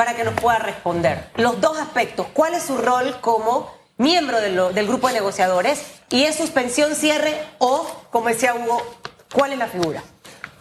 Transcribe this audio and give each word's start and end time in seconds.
para 0.00 0.16
que 0.16 0.24
nos 0.24 0.32
pueda 0.32 0.58
responder. 0.58 1.26
Los 1.36 1.60
dos 1.60 1.76
aspectos, 1.76 2.26
¿cuál 2.32 2.54
es 2.54 2.62
su 2.62 2.78
rol 2.78 3.16
como 3.20 3.70
miembro 3.98 4.40
del 4.40 4.86
grupo 4.86 5.08
de 5.08 5.12
negociadores? 5.12 6.00
¿Y 6.08 6.22
es 6.22 6.36
suspensión, 6.36 6.94
cierre 6.94 7.34
o, 7.58 7.86
como 8.10 8.28
decía 8.28 8.54
Hugo, 8.54 8.82
cuál 9.30 9.52
es 9.52 9.58
la 9.58 9.66
figura? 9.66 10.02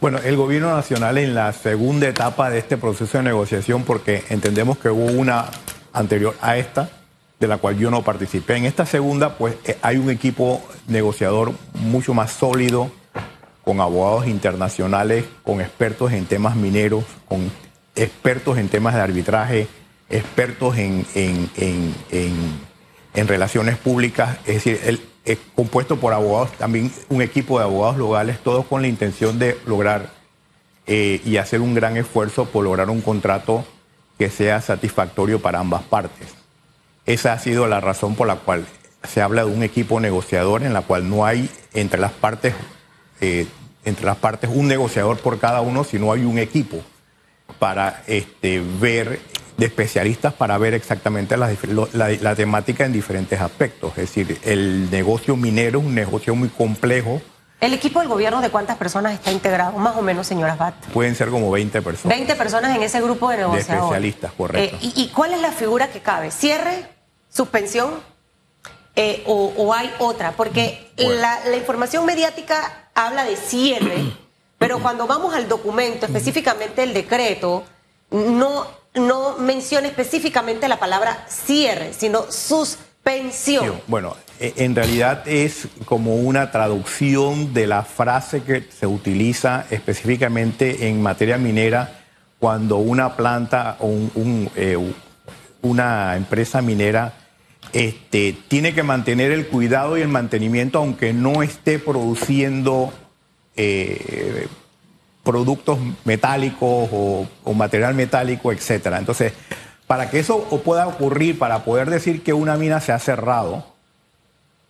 Bueno, 0.02 0.18
el 0.18 0.36
gobierno 0.36 0.76
nacional 0.76 1.18
en 1.18 1.36
la 1.36 1.54
segunda 1.54 2.10
etapa 2.10 2.50
de 2.50 2.60
este 2.60 2.76
proceso 2.76 3.18
de 3.18 3.24
negociación, 3.24 3.86
porque 3.86 4.26
entendemos 4.28 4.78
que 4.78 4.90
hubo 4.90 5.06
una 5.06 5.46
anterior 5.94 6.36
a 6.42 6.58
esta, 6.58 6.90
de 7.40 7.48
la 7.48 7.60
cual 7.60 7.78
yo 7.78 7.90
no 7.90 8.02
participé. 8.02 8.58
En 8.58 8.66
esta 8.66 8.86
segunda, 8.86 9.38
pues 9.38 9.56
eh, 9.64 9.78
hay 9.82 9.96
un 9.96 10.10
equipo 10.10 10.62
negociador 10.88 11.54
mucho 11.76 12.14
más 12.14 12.34
sólido, 12.34 12.92
con 13.64 13.80
abogados 13.80 14.28
internacionales, 14.28 15.24
con 15.44 15.62
expertos 15.62 16.12
en 16.12 16.26
temas 16.26 16.58
mineros, 16.58 17.06
con 17.26 17.50
expertos 18.00 18.58
en 18.58 18.70
temas 18.70 18.96
de 18.96 19.02
arbitraje, 19.02 19.68
expertos 20.10 20.78
en, 20.78 21.06
en, 21.16 23.28
relaciones 23.28 23.78
públicas, 23.78 24.38
es 24.46 24.64
decir, 24.64 25.02
es 25.26 25.38
compuesto 25.54 25.98
por 25.98 26.14
abogados, 26.14 26.52
también 26.54 26.92
un 27.10 27.22
equipo 27.22 27.60
de 27.60 27.66
abogados 27.66 27.98
locales, 27.98 28.40
todos 28.40 28.66
con 28.66 28.82
la 28.82 28.88
intención 28.88 29.38
de 29.38 29.58
lograr 29.66 30.10
eh, 30.88 31.22
y 31.26 31.38
hacer 31.38 31.62
un 31.62 31.76
gran 31.76 31.98
esfuerzo 31.98 32.46
por 32.46 32.64
lograr 32.64 32.90
un 32.90 33.02
contrato 33.02 33.66
que 34.18 34.30
sea 34.30 34.62
satisfactorio 34.62 35.42
para 35.42 35.60
ambas 35.60 35.84
partes. 35.84 36.30
Esa 37.06 37.34
ha 37.34 37.40
sido 37.40 37.68
la 37.68 37.82
razón 37.82 38.16
por 38.16 38.28
la 38.28 38.38
cual 38.38 38.66
se 39.04 39.22
habla 39.22 39.44
de 39.44 39.52
un 39.52 39.64
equipo 39.64 40.00
negociador 40.00 40.64
en 40.64 40.74
la 40.74 40.82
cual 40.82 41.10
no 41.10 41.26
hay 41.26 41.50
entre 41.74 42.00
las 42.00 42.14
partes, 42.14 42.54
eh, 43.20 43.46
entre 43.84 44.06
las 44.06 44.18
partes 44.18 44.50
un 44.54 44.68
negociador 44.68 45.18
por 45.18 45.40
cada 45.40 45.62
uno, 45.62 45.84
sino 45.84 46.14
hay 46.14 46.24
un 46.24 46.40
equipo 46.40 46.82
para 47.60 48.04
este, 48.08 48.64
ver 48.80 49.20
de 49.60 49.66
especialistas 49.66 50.34
para 50.34 50.58
ver 50.58 50.74
exactamente 50.74 51.36
la, 51.38 51.52
la, 51.92 52.36
temática 52.36 52.86
en 52.86 52.94
diferentes 52.94 53.40
aspectos. 53.40 53.92
Es 53.92 54.16
decir, 54.16 54.40
el 54.44 54.90
negocio 54.90 55.36
minero 55.36 55.80
es 55.80 55.86
un 55.86 55.94
negocio 55.94 56.34
muy 56.34 56.48
complejo. 56.48 57.22
¿El 57.60 57.74
equipo 57.74 58.00
del 58.00 58.08
gobierno 58.08 58.40
de 58.40 58.50
cuántas 58.50 58.78
personas 58.78 59.14
está 59.14 59.34
integrado? 59.34 59.78
Más 59.78 59.98
o 59.98 60.02
menos, 60.02 60.26
señora 60.26 60.56
Bat. 60.56 60.76
Pueden 60.94 61.14
ser 61.14 61.30
como 61.30 61.52
20 61.52 61.82
personas. 61.82 62.18
20 62.18 62.36
personas 62.36 62.76
en 62.76 62.84
ese 62.84 63.02
grupo 63.02 63.30
de 63.30 63.38
negociadores. 63.38 63.68
De 63.68 63.76
especialistas, 63.76 64.32
correcto. 64.32 64.78
Eh, 64.78 64.92
y, 64.96 65.10
cuál 65.10 65.34
es 65.34 65.42
la 65.42 65.52
figura 65.52 65.90
que 65.90 66.00
cabe? 66.00 66.32
¿Cierre? 66.32 66.86
¿Suspensión? 67.30 67.90
Eh, 68.96 69.24
o, 69.28 69.74
hay 69.74 69.92
otra? 70.00 70.32
Porque 70.32 70.90
la, 70.96 71.38
la 71.46 71.58
información 71.58 72.06
mediática 72.06 72.90
habla 72.96 73.26
de 73.26 73.36
cierre, 73.36 74.04
pero 74.60 74.80
cuando 74.80 75.08
vamos 75.08 75.34
al 75.34 75.48
documento, 75.48 76.06
específicamente 76.06 76.84
el 76.84 76.94
decreto, 76.94 77.64
no 78.12 78.80
no 78.94 79.38
menciona 79.38 79.88
específicamente 79.88 80.68
la 80.68 80.80
palabra 80.80 81.26
cierre, 81.28 81.94
sino 81.94 82.32
suspensión. 82.32 83.82
Bueno, 83.88 84.16
e, 84.40 84.54
en 84.58 84.76
realidad 84.76 85.28
es 85.28 85.68
como 85.86 86.16
una 86.16 86.52
traducción 86.52 87.54
de 87.54 87.68
la 87.68 87.84
frase 87.84 88.42
que 88.44 88.64
se 88.78 88.88
utiliza 88.88 89.66
específicamente 89.70 90.88
en 90.88 91.02
materia 91.02 91.38
minera 91.38 92.00
cuando 92.40 92.78
una 92.78 93.16
planta 93.16 93.78
o 93.80 93.94
eh, 94.56 94.78
una 95.62 96.16
empresa 96.16 96.62
minera 96.62 97.14
este, 97.74 98.36
tiene 98.48 98.74
que 98.74 98.82
mantener 98.82 99.32
el 99.32 99.48
cuidado 99.48 99.98
y 99.98 100.02
el 100.02 100.08
mantenimiento 100.08 100.80
aunque 100.80 101.14
no 101.14 101.44
esté 101.44 101.78
produciendo 101.78 102.94
eh, 103.62 104.48
productos 105.22 105.78
metálicos 106.06 106.90
o, 106.92 107.54
material 107.54 107.94
metálico, 107.94 108.54
etcétera. 108.54 108.98
Entonces, 108.98 109.34
para 109.86 110.10
que 110.10 110.20
eso 110.20 110.40
pueda 110.64 110.88
ocurrir, 110.88 111.38
para 111.38 111.66
poder 111.66 111.90
decir 111.90 112.24
que 112.24 112.32
una 112.32 112.56
mina 112.56 112.80
se 112.80 112.94
ha 112.94 113.00
cerrado, 113.00 113.66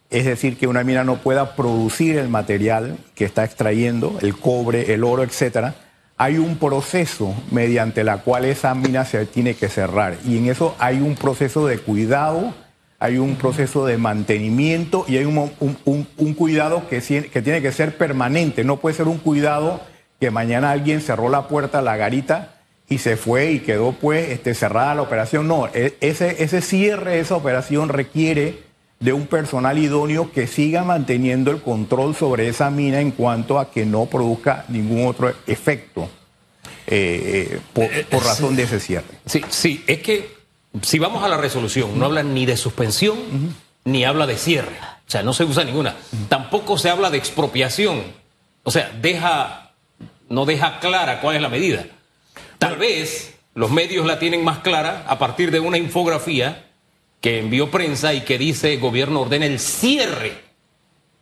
es 0.09 0.25
decir, 0.25 0.57
que 0.57 0.65
una 0.65 0.83
mina 0.83 1.03
no 1.03 1.17
pueda 1.17 1.55
producir 1.55 2.17
el 2.17 2.29
material 2.29 2.97
que 3.13 3.25
está 3.25 3.43
extrayendo, 3.43 4.17
el 4.23 4.35
cobre, 4.35 4.91
el 4.91 5.03
oro, 5.03 5.21
etcétera, 5.21 5.75
hay 6.17 6.39
un 6.39 6.57
proceso 6.57 7.35
mediante 7.51 8.03
la 8.03 8.17
cual 8.17 8.45
esa 8.45 8.73
mina 8.73 9.05
se 9.05 9.23
tiene 9.27 9.53
que 9.53 9.69
cerrar. 9.69 10.17
Y 10.25 10.39
en 10.39 10.47
eso 10.47 10.75
hay 10.79 10.99
un 10.99 11.13
proceso 11.13 11.67
de 11.67 11.77
cuidado, 11.77 12.55
hay 12.99 13.17
un 13.17 13.35
proceso 13.35 13.85
de 13.85 13.97
mantenimiento 13.97 15.05
y 15.07 15.17
hay 15.17 15.25
un, 15.25 16.33
cuidado 16.35 16.87
que, 16.89 17.01
que 17.01 17.41
tiene 17.41 17.61
que 17.61 17.71
ser 17.71 17.97
permanente. 17.97 18.63
No 18.63 18.77
puede 18.77 18.95
ser 18.95 19.07
un 19.07 19.17
cuidado 19.17 19.81
que 20.19 20.31
mañana 20.31 20.71
alguien 20.71 21.01
cerró 21.01 21.29
la 21.29 21.47
puerta, 21.47 21.81
la 21.81 21.95
garita, 21.95 22.55
y 22.89 22.97
se 22.97 23.15
fue 23.15 23.51
y 23.51 23.59
quedó 23.59 23.93
pues 23.93 24.29
este, 24.29 24.53
cerrada 24.53 24.95
la 24.95 25.03
operación. 25.03 25.47
No, 25.47 25.67
e, 25.67 25.95
ese, 26.01 26.43
ese 26.43 26.61
cierre 26.61 27.19
esa 27.19 27.35
operación 27.35 27.89
requiere 27.89 28.63
de 28.99 29.13
un 29.13 29.27
personal 29.27 29.77
idóneo 29.77 30.31
que 30.31 30.47
siga 30.47 30.83
manteniendo 30.83 31.51
el 31.51 31.61
control 31.61 32.15
sobre 32.15 32.49
esa 32.49 32.69
mina 32.69 32.99
en 32.99 33.11
cuanto 33.11 33.59
a 33.59 33.71
que 33.71 33.85
no 33.85 34.07
produzca 34.07 34.65
ningún 34.67 35.07
otro 35.07 35.33
efecto 35.47 36.09
eh, 36.85 37.59
eh, 37.75 38.05
por, 38.09 38.23
razón 38.23 38.55
de 38.55 38.63
ese 38.63 38.79
cierre. 38.79 39.05
Sí, 39.25 39.41
sí, 39.49 39.83
es 39.87 39.99
que 39.99 40.38
si 40.81 40.99
vamos 40.99 41.23
a 41.23 41.29
la 41.29 41.37
resolución, 41.37 41.97
no 41.97 42.05
habla 42.05 42.23
ni 42.23 42.45
de 42.45 42.57
suspensión 42.57 43.17
ni 43.85 44.03
habla 44.03 44.27
de 44.27 44.37
cierre. 44.37 44.77
O 45.07 45.11
sea, 45.11 45.23
no 45.23 45.33
se 45.33 45.43
usa 45.43 45.63
ninguna. 45.63 45.95
Tampoco 46.27 46.77
se 46.77 46.89
habla 46.89 47.09
de 47.09 47.17
expropiación. 47.17 48.03
O 48.63 48.71
sea, 48.71 48.91
deja 49.01 49.69
no 50.29 50.45
deja 50.45 50.79
clara 50.79 51.21
cuál 51.21 51.35
es 51.35 51.41
la 51.41 51.49
medida. 51.49 51.85
Tal 52.57 52.77
vez 52.77 53.35
los 53.55 53.71
medios 53.71 54.05
la 54.05 54.19
tienen 54.19 54.43
más 54.43 54.59
clara 54.59 55.05
a 55.07 55.19
partir 55.19 55.51
de 55.51 55.59
una 55.59 55.77
infografía 55.77 56.67
que 57.19 57.39
envió 57.39 57.69
prensa 57.69 58.13
y 58.13 58.21
que 58.21 58.37
dice 58.37 58.77
gobierno 58.77 59.21
ordena 59.21 59.45
el 59.45 59.59
cierre. 59.59 60.33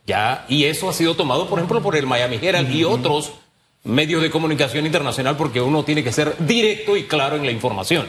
Ya, 0.06 0.46
y 0.48 0.64
eso 0.64 0.88
ha 0.88 0.92
sido 0.92 1.16
tomado, 1.16 1.48
por 1.48 1.58
ejemplo, 1.58 1.82
por 1.82 1.96
el 1.96 2.06
Miami 2.06 2.38
Herald 2.40 2.74
y 2.74 2.84
otros 2.84 3.32
medios 3.84 4.22
de 4.22 4.30
comunicación 4.30 4.86
internacional 4.86 5.36
porque 5.36 5.60
uno 5.60 5.84
tiene 5.84 6.04
que 6.04 6.12
ser 6.12 6.34
directo 6.38 6.96
y 6.96 7.04
claro 7.04 7.36
en 7.36 7.44
la 7.44 7.52
información. 7.52 8.06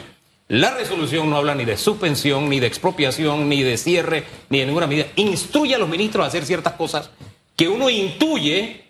La 0.50 0.72
resolución 0.72 1.30
no 1.30 1.36
habla 1.36 1.54
ni 1.54 1.64
de 1.64 1.76
suspensión, 1.76 2.48
ni 2.48 2.58
de 2.58 2.66
expropiación, 2.66 3.48
ni 3.48 3.62
de 3.62 3.76
cierre, 3.76 4.24
ni 4.48 4.58
de 4.58 4.66
ninguna 4.66 4.88
medida. 4.88 5.06
Instruye 5.14 5.76
a 5.76 5.78
los 5.78 5.88
ministros 5.88 6.24
a 6.24 6.26
hacer 6.26 6.44
ciertas 6.44 6.72
cosas 6.72 7.10
que 7.54 7.68
uno 7.68 7.88
intuye 7.88 8.82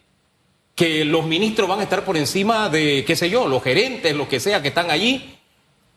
que 0.75 1.05
los 1.05 1.27
ministros 1.27 1.69
van 1.69 1.81
a 1.81 1.83
estar 1.83 2.03
por 2.07 2.17
encima 2.17 2.71
de, 2.71 3.05
qué 3.07 3.15
sé 3.15 3.29
yo, 3.29 3.47
los 3.47 3.63
gerentes, 3.63 4.17
lo 4.17 4.27
que 4.27 4.41
sea, 4.41 4.63
que 4.63 4.69
están 4.69 4.91
allí. 4.91 5.37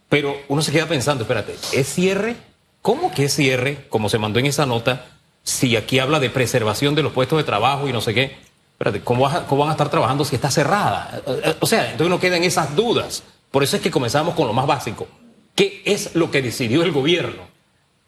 Pero 0.10 0.36
uno 0.50 0.62
se 0.62 0.74
queda 0.74 0.86
pensando, 0.86 1.24
espérate, 1.24 1.56
¿es 1.72 1.88
cierre? 1.88 2.36
¿Cómo 2.82 3.14
que 3.14 3.24
es 3.24 3.34
cierre? 3.34 3.86
Como 3.88 4.10
se 4.10 4.18
mandó 4.18 4.40
en 4.40 4.48
esa 4.48 4.66
nota, 4.66 5.06
si 5.44 5.78
aquí 5.78 5.98
habla 6.00 6.20
de 6.20 6.30
preservación 6.30 6.94
de 6.94 7.04
los 7.04 7.14
puestos 7.14 7.38
de 7.38 7.46
trabajo 7.46 7.88
y 7.88 7.94
no 7.94 8.02
sé 8.02 8.14
qué. 8.14 8.36
Espérate, 8.74 9.00
¿cómo, 9.00 9.30
van 9.30 9.70
a 9.70 9.72
estar 9.72 9.90
trabajando 9.90 10.26
si 10.26 10.36
está 10.36 10.52
cerrada? 10.52 11.22
O 11.62 11.66
sea, 11.66 11.86
entonces 11.86 12.08
uno 12.08 12.20
queda 12.20 12.36
en 12.36 12.44
esas 12.44 12.76
dudas. 12.76 13.24
Por 13.50 13.64
eso 13.64 13.78
es 13.78 13.82
que 13.82 13.92
comenzamos 13.92 14.36
con 14.36 14.46
lo 14.46 14.52
más 14.52 14.68
básico. 14.68 15.08
¿Qué 15.56 15.82
es 15.86 16.16
lo 16.16 16.32
que 16.32 16.42
decidió 16.42 16.84
el 16.84 16.92
gobierno? 16.92 17.44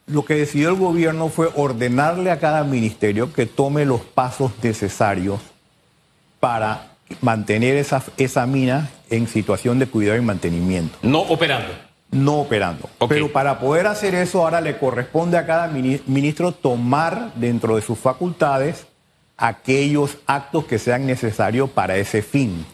Lo 0.08 0.26
que 0.26 0.36
decidió 0.36 0.70
el 0.70 0.76
gobierno 0.76 1.30
fue 1.30 1.50
ordenarle 1.56 2.32
a 2.32 2.40
cada 2.40 2.64
ministerio 2.64 3.34
que 3.34 3.46
tome 3.46 3.86
los 3.86 4.02
pasos 4.02 4.52
necesarios 4.62 5.40
para 6.40 6.96
mantener 7.22 7.76
esa, 7.78 8.04
esa 8.18 8.46
mina 8.46 8.90
en 9.10 9.28
situación 9.28 9.80
de 9.80 9.88
cuidado 9.88 10.18
y 10.18 10.22
mantenimiento. 10.22 10.98
No 11.02 11.22
operando. 11.22 11.74
No 12.12 12.40
operando. 12.42 12.90
Pero 13.10 13.32
para 13.32 13.60
poder 13.60 13.88
hacer 13.88 14.16
eso 14.16 14.44
ahora 14.44 14.62
le 14.62 14.78
corresponde 14.78 15.38
a 15.38 15.46
cada 15.46 15.68
ministro 15.68 16.52
tomar 16.52 17.34
dentro 17.36 17.76
de 17.76 17.82
sus 17.82 17.98
facultades 17.98 18.86
aquellos 19.38 20.18
actos 20.26 20.66
que 20.66 20.80
sean 20.80 21.06
necesarios 21.06 21.70
para 21.70 21.98
ese 21.98 22.22
fin. 22.22 22.66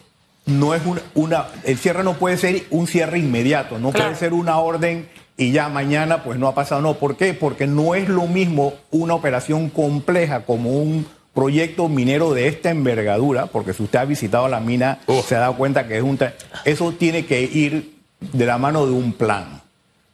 No 0.44 0.74
es 0.74 0.82
una, 1.14 1.46
el 1.64 1.78
cierre 1.78 2.02
no 2.02 2.14
puede 2.14 2.36
ser 2.36 2.64
un 2.70 2.86
cierre 2.86 3.18
inmediato, 3.18 3.78
no 3.78 3.92
puede 3.92 4.14
ser 4.16 4.32
una 4.32 4.58
orden 4.58 5.08
y 5.36 5.52
ya 5.52 5.68
mañana 5.68 6.24
pues 6.24 6.38
no 6.38 6.48
ha 6.48 6.54
pasado. 6.54 6.82
No, 6.82 6.94
¿por 6.94 7.16
qué? 7.16 7.34
Porque 7.34 7.66
no 7.66 7.94
es 7.94 8.08
lo 8.08 8.26
mismo 8.26 8.74
una 8.90 9.14
operación 9.14 9.70
compleja 9.70 10.44
como 10.44 10.70
un 10.70 11.06
proyecto 11.34 11.88
minero 11.88 12.34
de 12.34 12.48
esta 12.48 12.70
envergadura, 12.70 13.46
porque 13.46 13.72
si 13.72 13.82
usted 13.82 14.00
ha 14.00 14.04
visitado 14.04 14.48
la 14.48 14.60
mina, 14.60 14.98
se 15.26 15.34
ha 15.36 15.40
dado 15.40 15.56
cuenta 15.56 15.86
que 15.86 15.96
es 15.96 16.02
un... 16.02 16.18
Eso 16.64 16.92
tiene 16.92 17.24
que 17.24 17.42
ir 17.42 17.94
de 18.20 18.46
la 18.46 18.58
mano 18.58 18.86
de 18.86 18.92
un 18.92 19.12
plan. 19.12 19.62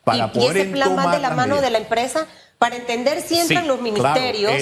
Para 0.05 0.27
¿Y, 0.27 0.29
poder 0.31 0.57
¿y 0.57 0.61
ese 0.61 0.71
plan 0.71 0.97
va 0.97 1.15
de 1.15 1.21
la 1.21 1.31
mano 1.31 1.61
de 1.61 1.71
la 1.71 1.79
empresa? 1.79 2.27
Para 2.59 2.77
entender 2.77 3.21
si 3.21 3.39
entran 3.39 3.67
los 3.69 3.81
ministerios. 3.81 4.53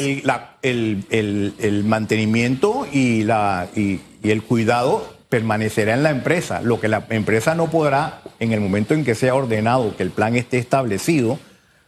el, 0.62 1.84
mantenimiento 1.84 2.86
y, 2.90 3.24
la, 3.24 3.68
y, 3.74 4.00
y 4.22 4.30
el 4.30 4.42
cuidado 4.42 5.15
permanecerá 5.28 5.94
en 5.94 6.02
la 6.02 6.10
empresa. 6.10 6.60
Lo 6.62 6.80
que 6.80 6.88
la 6.88 7.04
empresa 7.10 7.54
no 7.54 7.70
podrá, 7.70 8.22
en 8.38 8.52
el 8.52 8.60
momento 8.60 8.94
en 8.94 9.04
que 9.04 9.14
sea 9.14 9.34
ordenado, 9.34 9.96
que 9.96 10.02
el 10.02 10.10
plan 10.10 10.36
esté 10.36 10.58
establecido, 10.58 11.38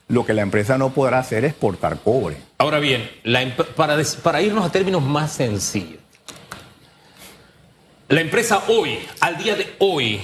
lo 0.08 0.24
que 0.24 0.34
la 0.34 0.42
empresa 0.42 0.78
no 0.78 0.90
podrá 0.90 1.18
hacer 1.18 1.44
es 1.44 1.54
portar 1.54 1.98
cobre. 1.98 2.36
Ahora 2.58 2.78
bien, 2.78 3.08
para, 3.76 3.96
para 4.22 4.42
irnos 4.42 4.64
a 4.64 4.72
términos 4.72 5.02
más 5.02 5.32
sencillos, 5.32 6.00
la 8.08 8.22
empresa 8.22 8.62
hoy, 8.68 8.98
al 9.20 9.36
día 9.36 9.54
de 9.54 9.74
hoy, 9.78 10.20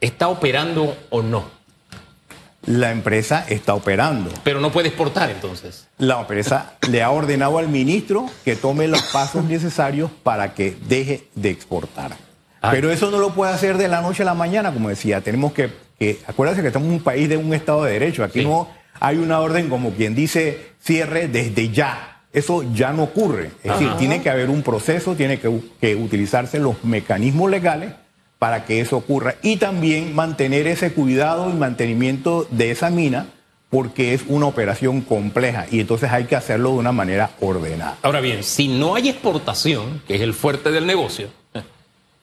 ¿está 0.00 0.28
operando 0.28 0.96
o 1.10 1.22
no? 1.22 1.62
la 2.66 2.92
empresa 2.92 3.44
está 3.48 3.74
operando. 3.74 4.30
Pero 4.44 4.60
no 4.60 4.70
puede 4.70 4.88
exportar 4.88 5.30
entonces. 5.30 5.88
La 5.98 6.20
empresa 6.20 6.74
le 6.88 7.02
ha 7.02 7.10
ordenado 7.10 7.58
al 7.58 7.68
ministro 7.68 8.26
que 8.44 8.56
tome 8.56 8.88
los 8.88 9.02
pasos 9.12 9.44
necesarios 9.44 10.10
para 10.22 10.54
que 10.54 10.76
deje 10.86 11.28
de 11.34 11.50
exportar. 11.50 12.12
Pero 12.70 12.90
eso 12.90 13.10
no 13.10 13.18
lo 13.18 13.34
puede 13.34 13.52
hacer 13.52 13.76
de 13.76 13.88
la 13.88 14.02
noche 14.02 14.22
a 14.22 14.26
la 14.26 14.34
mañana, 14.34 14.72
como 14.72 14.88
decía. 14.88 15.20
Tenemos 15.20 15.52
que, 15.52 15.70
que 15.98 16.20
acuérdense 16.26 16.62
que 16.62 16.68
estamos 16.68 16.88
en 16.88 16.94
un 16.94 17.02
país 17.02 17.28
de 17.28 17.36
un 17.36 17.52
Estado 17.54 17.84
de 17.84 17.92
Derecho. 17.92 18.22
Aquí 18.22 18.44
no 18.44 18.68
hay 19.00 19.16
una 19.18 19.40
orden 19.40 19.68
como 19.68 19.90
quien 19.90 20.14
dice 20.14 20.72
cierre 20.80 21.28
desde 21.28 21.70
ya. 21.70 22.20
Eso 22.32 22.64
ya 22.72 22.92
no 22.92 23.02
ocurre. 23.02 23.50
Es 23.62 23.72
decir, 23.72 23.90
tiene 23.98 24.22
que 24.22 24.30
haber 24.30 24.48
un 24.48 24.62
proceso, 24.62 25.14
tiene 25.14 25.38
que, 25.38 25.60
que 25.80 25.96
utilizarse 25.96 26.58
los 26.58 26.82
mecanismos 26.84 27.50
legales 27.50 27.92
para 28.38 28.64
que 28.64 28.80
eso 28.80 28.96
ocurra 28.96 29.36
y 29.42 29.56
también 29.56 30.14
mantener 30.14 30.66
ese 30.66 30.92
cuidado 30.92 31.50
y 31.50 31.52
mantenimiento 31.52 32.46
de 32.50 32.70
esa 32.72 32.90
mina 32.90 33.26
porque 33.70 34.14
es 34.14 34.24
una 34.28 34.46
operación 34.46 35.00
compleja 35.00 35.66
y 35.70 35.80
entonces 35.80 36.10
hay 36.10 36.24
que 36.24 36.36
hacerlo 36.36 36.72
de 36.72 36.76
una 36.76 36.92
manera 36.92 37.30
ordenada. 37.40 37.96
Ahora 38.02 38.20
bien, 38.20 38.42
si 38.42 38.68
no 38.68 38.96
hay 38.96 39.08
exportación, 39.08 40.02
que 40.06 40.16
es 40.16 40.20
el 40.20 40.34
fuerte 40.34 40.70
del 40.72 40.86
negocio, 40.86 41.28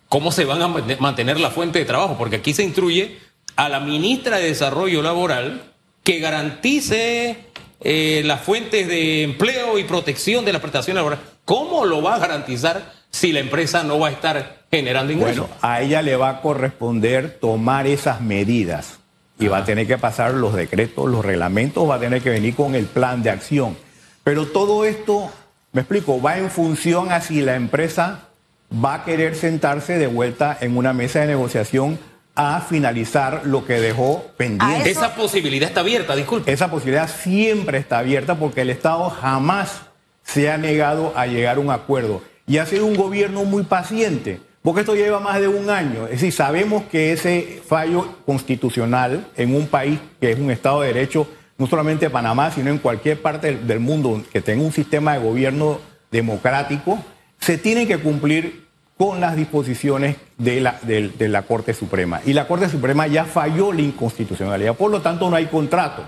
¿cómo 0.10 0.32
se 0.32 0.44
van 0.44 0.62
a 0.62 0.68
mantener 0.68 1.40
la 1.40 1.52
fuente 1.52 1.80
de 1.80 1.86
trabajo? 1.86 2.18
Porque 2.18 2.38
aquí 2.38 2.54
se 2.54 2.64
instruye 2.64 3.18
a 3.56 3.70
la 3.70 3.80
ministra 3.80 4.38
de 4.38 4.48
Desarrollo 4.48 5.02
Laboral 5.02 5.64
que 6.04 6.20
garantice 6.20 7.38
eh, 7.82 8.24
las 8.26 8.42
fuentes 8.42 8.88
de 8.88 9.24
empleo 9.24 9.80
y 9.80 9.84
protección 9.86 10.44
de 10.44 10.52
la 10.52 10.60
prestación 10.60 10.96
laboral. 10.96 11.20
¿Cómo 11.46 11.86
lo 11.86 12.02
va 12.02 12.16
a 12.16 12.20
garantizar 12.20 12.94
si 13.10 13.32
la 13.32 13.40
empresa 13.40 13.84
no 13.84 14.00
va 14.00 14.08
a 14.08 14.12
estar 14.12 14.66
generando 14.72 15.14
ingresos? 15.14 15.48
Bueno, 15.48 15.56
a 15.62 15.82
ella 15.82 16.02
le 16.02 16.16
va 16.16 16.30
a 16.30 16.42
corresponder 16.42 17.40
tomar 17.40 17.88
esas 17.88 18.22
medidas 18.22 19.00
y 19.40 19.48
va 19.48 19.60
a 19.60 19.66
tener 19.66 19.88
que 19.88 19.98
pasar 19.98 20.34
los 20.34 20.54
decretos, 20.54 21.10
los 21.10 21.24
reglamentos, 21.24 21.90
va 21.90 21.96
a 21.96 22.00
tener 22.00 22.22
que 22.22 22.30
venir 22.30 22.56
con 22.56 22.76
el 22.76 22.86
plan 22.86 23.24
de 23.24 23.30
acción. 23.30 23.78
Pero 24.24 24.48
todo 24.48 24.84
esto, 24.84 25.32
me 25.72 25.82
explico, 25.82 26.22
va 26.22 26.38
en 26.38 26.52
función 26.52 27.12
a 27.12 27.22
si 27.22 27.42
la 27.42 27.56
empresa 27.56 28.29
va 28.74 28.96
a 28.96 29.04
querer 29.04 29.36
sentarse 29.36 29.98
de 29.98 30.08
vuelta 30.08 30.58
en 30.62 30.78
una 30.78 30.94
mesa 30.94 31.20
de 31.20 31.28
negociación 31.28 32.00
a 32.36 32.62
finalizar 32.62 33.42
lo 33.46 33.66
que 33.66 33.82
dejó 33.82 34.26
pendiente. 34.38 34.90
Esa 34.90 35.16
posibilidad 35.16 35.68
está 35.68 35.82
abierta, 35.82 36.16
disculpe. 36.16 36.52
Esa 36.52 36.72
posibilidad 36.72 37.10
siempre 37.10 37.80
está 37.80 38.00
abierta 38.00 38.36
porque 38.36 38.62
el 38.62 38.70
Estado 38.70 39.10
jamás 39.10 39.82
se 40.24 40.50
ha 40.50 40.58
negado 40.58 41.12
a 41.16 41.28
llegar 41.28 41.58
a 41.58 41.60
un 41.60 41.72
acuerdo 41.72 42.22
y 42.46 42.58
ha 42.58 42.66
sido 42.66 42.86
un 42.86 42.96
gobierno 42.96 43.44
muy 43.44 43.64
paciente, 43.64 44.40
porque 44.62 44.82
esto 44.82 44.96
lleva 44.96 45.20
más 45.20 45.40
de 45.40 45.48
un 45.48 45.70
año. 45.70 46.06
Es 46.06 46.14
decir, 46.14 46.32
sabemos 46.32 46.84
que 46.86 47.12
ese 47.12 47.62
fallo 47.68 48.16
constitucional 48.26 49.28
en 49.36 49.54
un 49.54 49.68
país 49.68 50.00
que 50.22 50.32
es 50.32 50.40
un 50.40 50.50
Estado 50.50 50.82
de 50.82 50.88
Derecho, 50.88 51.28
no 51.58 51.68
solamente 51.68 52.10
Panamá, 52.10 52.52
sino 52.52 52.70
en 52.70 52.78
cualquier 52.78 53.22
parte 53.22 53.56
del 53.56 53.80
mundo 53.80 54.24
que 54.32 54.42
tenga 54.42 54.64
un 54.64 54.72
sistema 54.72 55.14
de 55.14 55.20
gobierno 55.20 55.80
democrático, 56.10 57.04
se 57.40 57.58
tiene 57.58 57.88
que 57.88 57.98
cumplir 57.98 58.68
con 58.98 59.22
las 59.22 59.36
disposiciones 59.36 60.18
de 60.38 60.60
la, 60.60 60.80
de 60.84 61.30
la 61.30 61.44
Corte 61.44 61.74
Suprema. 61.74 62.22
Y 62.26 62.34
la 62.34 62.48
Corte 62.48 62.68
Suprema 62.68 63.08
ya 63.08 63.24
falló 63.26 63.72
la 63.72 63.82
inconstitucionalidad, 63.82 64.76
por 64.76 64.92
lo 64.92 65.02
tanto 65.02 65.30
no 65.30 65.36
hay 65.36 65.46
contrato. 65.46 66.06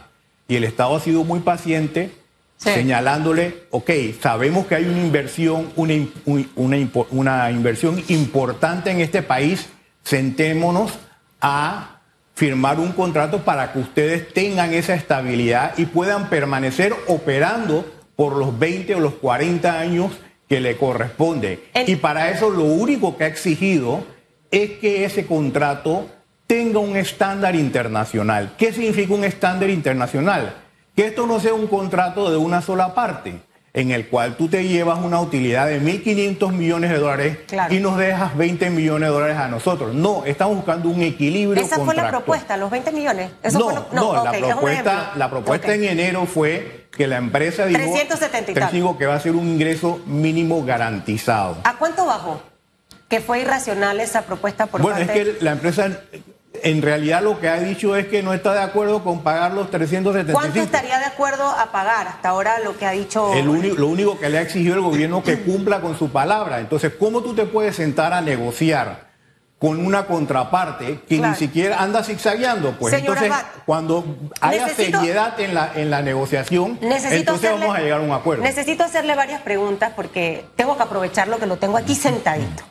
Y 0.48 0.57
el 0.57 0.66
Estado 0.66 0.95
ha 0.98 1.00
sido 1.00 1.24
muy 1.24 1.39
paciente 1.39 2.12
señalándole, 2.69 3.63
ok, 3.72 3.89
sabemos 4.22 4.68
que 4.68 4.75
hay 4.75 4.86
una 4.86 5.00
inversión, 5.00 5.72
una, 5.75 5.95
una, 7.10 7.51
inversión 7.51 8.04
importante 8.07 8.92
en 8.92 9.01
este 9.01 9.24
país, 9.24 9.69
sentémonos 10.04 10.92
a 11.42 12.01
firmar 12.36 12.80
un 12.80 12.92
contrato 12.92 13.39
para 13.39 13.74
que 13.74 13.80
ustedes 13.80 14.31
tengan 14.34 14.74
esa 14.74 14.94
estabilidad 14.94 15.74
y 15.77 15.86
puedan 15.86 16.30
permanecer 16.30 16.94
operando 17.07 17.92
por 18.16 18.36
los 18.36 18.57
20 18.60 18.94
o 18.95 19.00
los 19.00 19.13
40 19.16 19.80
años 19.80 20.12
que 20.51 20.59
le 20.59 20.75
corresponde. 20.75 21.63
Y 21.88 21.95
para 21.95 22.30
eso 22.30 22.50
lo 22.50 22.65
único 22.65 23.15
que 23.15 23.24
ha 23.24 23.27
exigido 23.27 24.03
es 24.51 24.71
que 24.71 25.06
ese 25.06 25.25
contrato 25.25 26.09
tenga 26.45 26.80
un 26.80 26.98
estándar 26.98 27.56
internacional. 27.56 28.56
¿Qué 28.57 28.74
significa 28.74 29.13
un 29.13 29.24
estándar 29.24 29.69
internacional? 29.69 30.53
Que 30.94 31.06
esto 31.06 31.25
no 31.25 31.39
sea 31.39 31.53
un 31.53 31.68
contrato 31.68 32.30
de 32.30 32.36
una 32.36 32.62
sola 32.62 32.94
parte, 32.94 33.39
en 33.74 33.92
el 33.92 34.08
cual 34.08 34.36
tú 34.36 34.50
te 34.50 34.68
llevas 34.68 35.00
una 35.00 35.22
utilidad 35.22 35.68
de 35.68 35.82
1.500 35.82 36.52
millones 36.52 36.92
de 36.92 36.98
dólares 36.98 37.38
y 37.70 37.80
nos 37.80 37.98
dejas 37.98 38.36
20 38.36 38.70
millones 38.70 39.08
de 39.08 39.14
dólares 39.14 39.38
a 39.38 39.48
nosotros. 39.48 39.96
No, 39.96 40.26
estamos 40.26 40.58
buscando 40.58 40.90
un 40.90 41.02
equilibrio. 41.02 41.64
Esa 41.64 41.78
fue 41.78 41.96
la 41.96 42.10
propuesta, 42.10 42.58
los 42.58 42.70
20 42.70 42.92
millones. 42.92 43.32
no, 43.54 43.88
no, 43.94 44.26
la 44.26 44.32
propuesta, 44.32 45.12
la 45.16 45.30
propuesta 45.30 45.74
en 45.74 45.84
enero 45.86 46.26
fue 46.26 46.88
que 46.92 47.08
la 47.08 47.18
empresa 47.18 47.66
dijo, 47.66 47.80
370 47.80 48.98
que 48.98 49.06
va 49.06 49.16
a 49.16 49.20
ser 49.20 49.36
un 49.36 49.48
ingreso 49.48 50.02
mínimo 50.06 50.66
garantizado. 50.66 51.58
¿A 51.64 51.78
cuánto 51.78 52.06
bajó? 52.06 52.42
Que 53.08 53.22
fue 53.22 53.42
irracional 53.42 54.00
esa 54.00 54.24
propuesta 54.24 54.68
por 54.68 54.82
Bueno, 54.82 55.00
es 55.00 55.10
que 55.10 55.38
la 55.42 55.54
empresa 55.54 56.02
en 56.63 56.81
realidad 56.81 57.22
lo 57.22 57.40
que 57.40 57.50
ha 57.50 57.60
dicho 57.60 57.96
es 57.96 58.08
que 58.08 58.24
no 58.24 58.34
está 58.34 58.54
de 58.54 58.62
acuerdo 58.62 59.04
con 59.04 59.22
pagar 59.22 59.54
los 59.54 59.69
375. 59.69 60.40
¿Cuánto 60.40 60.60
estaría 60.60 61.00
de 61.00 61.06
acuerdo 61.06 61.46
a 61.46 61.72
pagar 61.72 62.08
hasta 62.08 62.30
ahora 62.30 62.60
lo 62.60 62.78
que 62.78 62.86
ha 62.86 62.92
dicho? 62.92 63.34
El 63.34 63.46
lo 63.46 63.88
único 63.88 64.18
que 64.19 64.30
le 64.30 64.38
ha 64.38 64.42
exigido 64.42 64.75
el 64.75 64.81
gobierno 64.81 65.24
que 65.24 65.42
cumpla 65.42 65.81
con 65.81 65.98
su 65.98 66.10
palabra. 66.10 66.60
Entonces, 66.60 66.94
¿cómo 67.00 67.22
tú 67.22 67.34
te 67.34 67.46
puedes 67.46 67.75
sentar 67.75 68.13
a 68.13 68.22
negociar 68.22 69.12
con 69.60 69.86
una 69.86 70.08
contraparte 70.08 71.02
que 71.08 71.19
ni 71.19 71.36
siquiera 71.36 71.81
anda 71.81 72.04
zigzagueando? 72.04 72.75
Pues 72.80 72.94
entonces, 72.94 73.31
cuando 73.66 74.04
haya 74.40 74.68
seriedad 74.69 75.40
en 75.40 75.54
la, 75.54 75.72
en 75.75 75.90
la 75.90 76.02
negociación, 76.02 76.80
entonces 76.81 77.52
vamos 77.52 77.75
a 77.75 77.80
llegar 77.80 78.00
a 78.00 78.04
un 78.04 78.12
acuerdo. 78.12 78.44
Necesito 78.44 78.84
hacerle 78.84 79.16
varias 79.16 79.42
preguntas 79.42 79.94
porque 79.96 80.46
tengo 80.56 80.78
que 80.78 80.84
aprovechar 80.84 81.28
lo 81.28 81.38
que 81.38 81.46
lo 81.46 81.58
tengo 81.58 81.78
aquí 81.78 81.96
sentadito. 81.96 82.71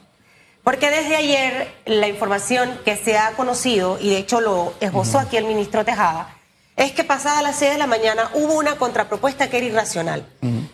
Porque 0.63 0.91
desde 0.91 1.17
ayer 1.17 1.75
la 1.87 2.09
información 2.09 2.79
que 2.85 2.97
se 2.97 3.17
ha 3.17 3.33
conocido, 3.33 3.99
y 4.01 4.11
de 4.11 4.19
hecho 4.19 4.41
lo 4.41 4.75
esbozó 4.81 5.19
aquí 5.19 5.37
el 5.37 5.47
ministro 5.47 5.85
Tejada, 5.85 6.37
es 6.77 6.93
que 6.93 7.05
pasada 7.05 7.43
las 7.43 7.57
6 7.57 7.73
de 7.73 7.79
la 7.79 7.87
mañana 7.87 8.31
hubo 8.35 8.55
una 8.55 8.77
contrapropuesta 8.77 9.51
que 9.51 9.59
era 9.59 9.67
irracional. 9.67 10.27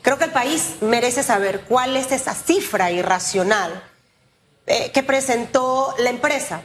Creo 0.02 0.18
que 0.18 0.24
el 0.24 0.32
país 0.32 0.76
merece 0.80 1.22
saber 1.22 1.62
cuál 1.62 1.96
es 1.96 2.12
esa 2.12 2.34
cifra 2.34 2.90
irracional 2.90 3.82
eh, 4.66 4.90
que 4.92 5.02
presentó 5.02 5.94
la 5.98 6.10
empresa, 6.10 6.62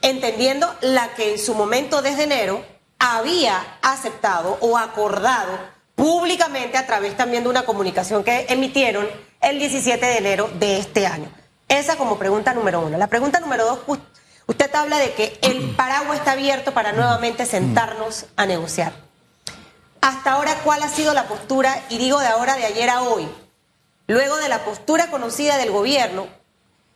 entendiendo 0.00 0.74
la 0.80 1.08
que 1.14 1.32
en 1.32 1.38
su 1.38 1.54
momento 1.54 2.02
desde 2.02 2.24
enero 2.24 2.64
había 2.98 3.78
aceptado 3.82 4.58
o 4.60 4.78
acordado 4.78 5.58
públicamente 5.94 6.78
a 6.78 6.86
través 6.86 7.16
también 7.16 7.42
de 7.42 7.48
una 7.48 7.64
comunicación 7.64 8.24
que 8.24 8.46
emitieron 8.48 9.06
el 9.40 9.58
17 9.58 10.04
de 10.04 10.18
enero 10.18 10.50
de 10.58 10.78
este 10.78 11.06
año. 11.06 11.30
Esa 11.68 11.96
como 11.96 12.18
pregunta 12.18 12.54
número 12.54 12.80
uno. 12.80 12.96
La 12.96 13.06
pregunta 13.06 13.40
número 13.40 13.64
dos, 13.64 14.00
usted 14.46 14.74
habla 14.74 14.98
de 14.98 15.12
que 15.12 15.38
el 15.42 15.76
paraguas 15.76 16.18
está 16.18 16.32
abierto 16.32 16.72
para 16.72 16.92
nuevamente 16.92 17.44
sentarnos 17.44 18.26
a 18.36 18.46
negociar. 18.46 18.92
Hasta 20.00 20.32
ahora, 20.32 20.54
¿cuál 20.64 20.82
ha 20.82 20.88
sido 20.88 21.12
la 21.12 21.28
postura? 21.28 21.84
Y 21.90 21.98
digo 21.98 22.18
de 22.20 22.28
ahora, 22.28 22.56
de 22.56 22.64
ayer 22.64 22.88
a 22.88 23.02
hoy. 23.02 23.28
Luego 24.06 24.36
de 24.38 24.48
la 24.48 24.64
postura 24.64 25.10
conocida 25.10 25.58
del 25.58 25.70
gobierno, 25.70 26.26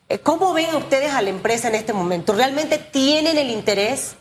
eh, 0.09 0.19
¿cómo 0.21 0.55
ven 0.55 0.75
ustedes 0.75 1.13
a 1.13 1.21
la 1.21 1.29
empresa 1.29 1.69
en 1.69 1.75
este 1.75 1.93
momento? 1.93 2.33
¿Realmente 2.33 2.79
tienen 2.79 3.37
el 3.37 3.51
interés 3.51 4.17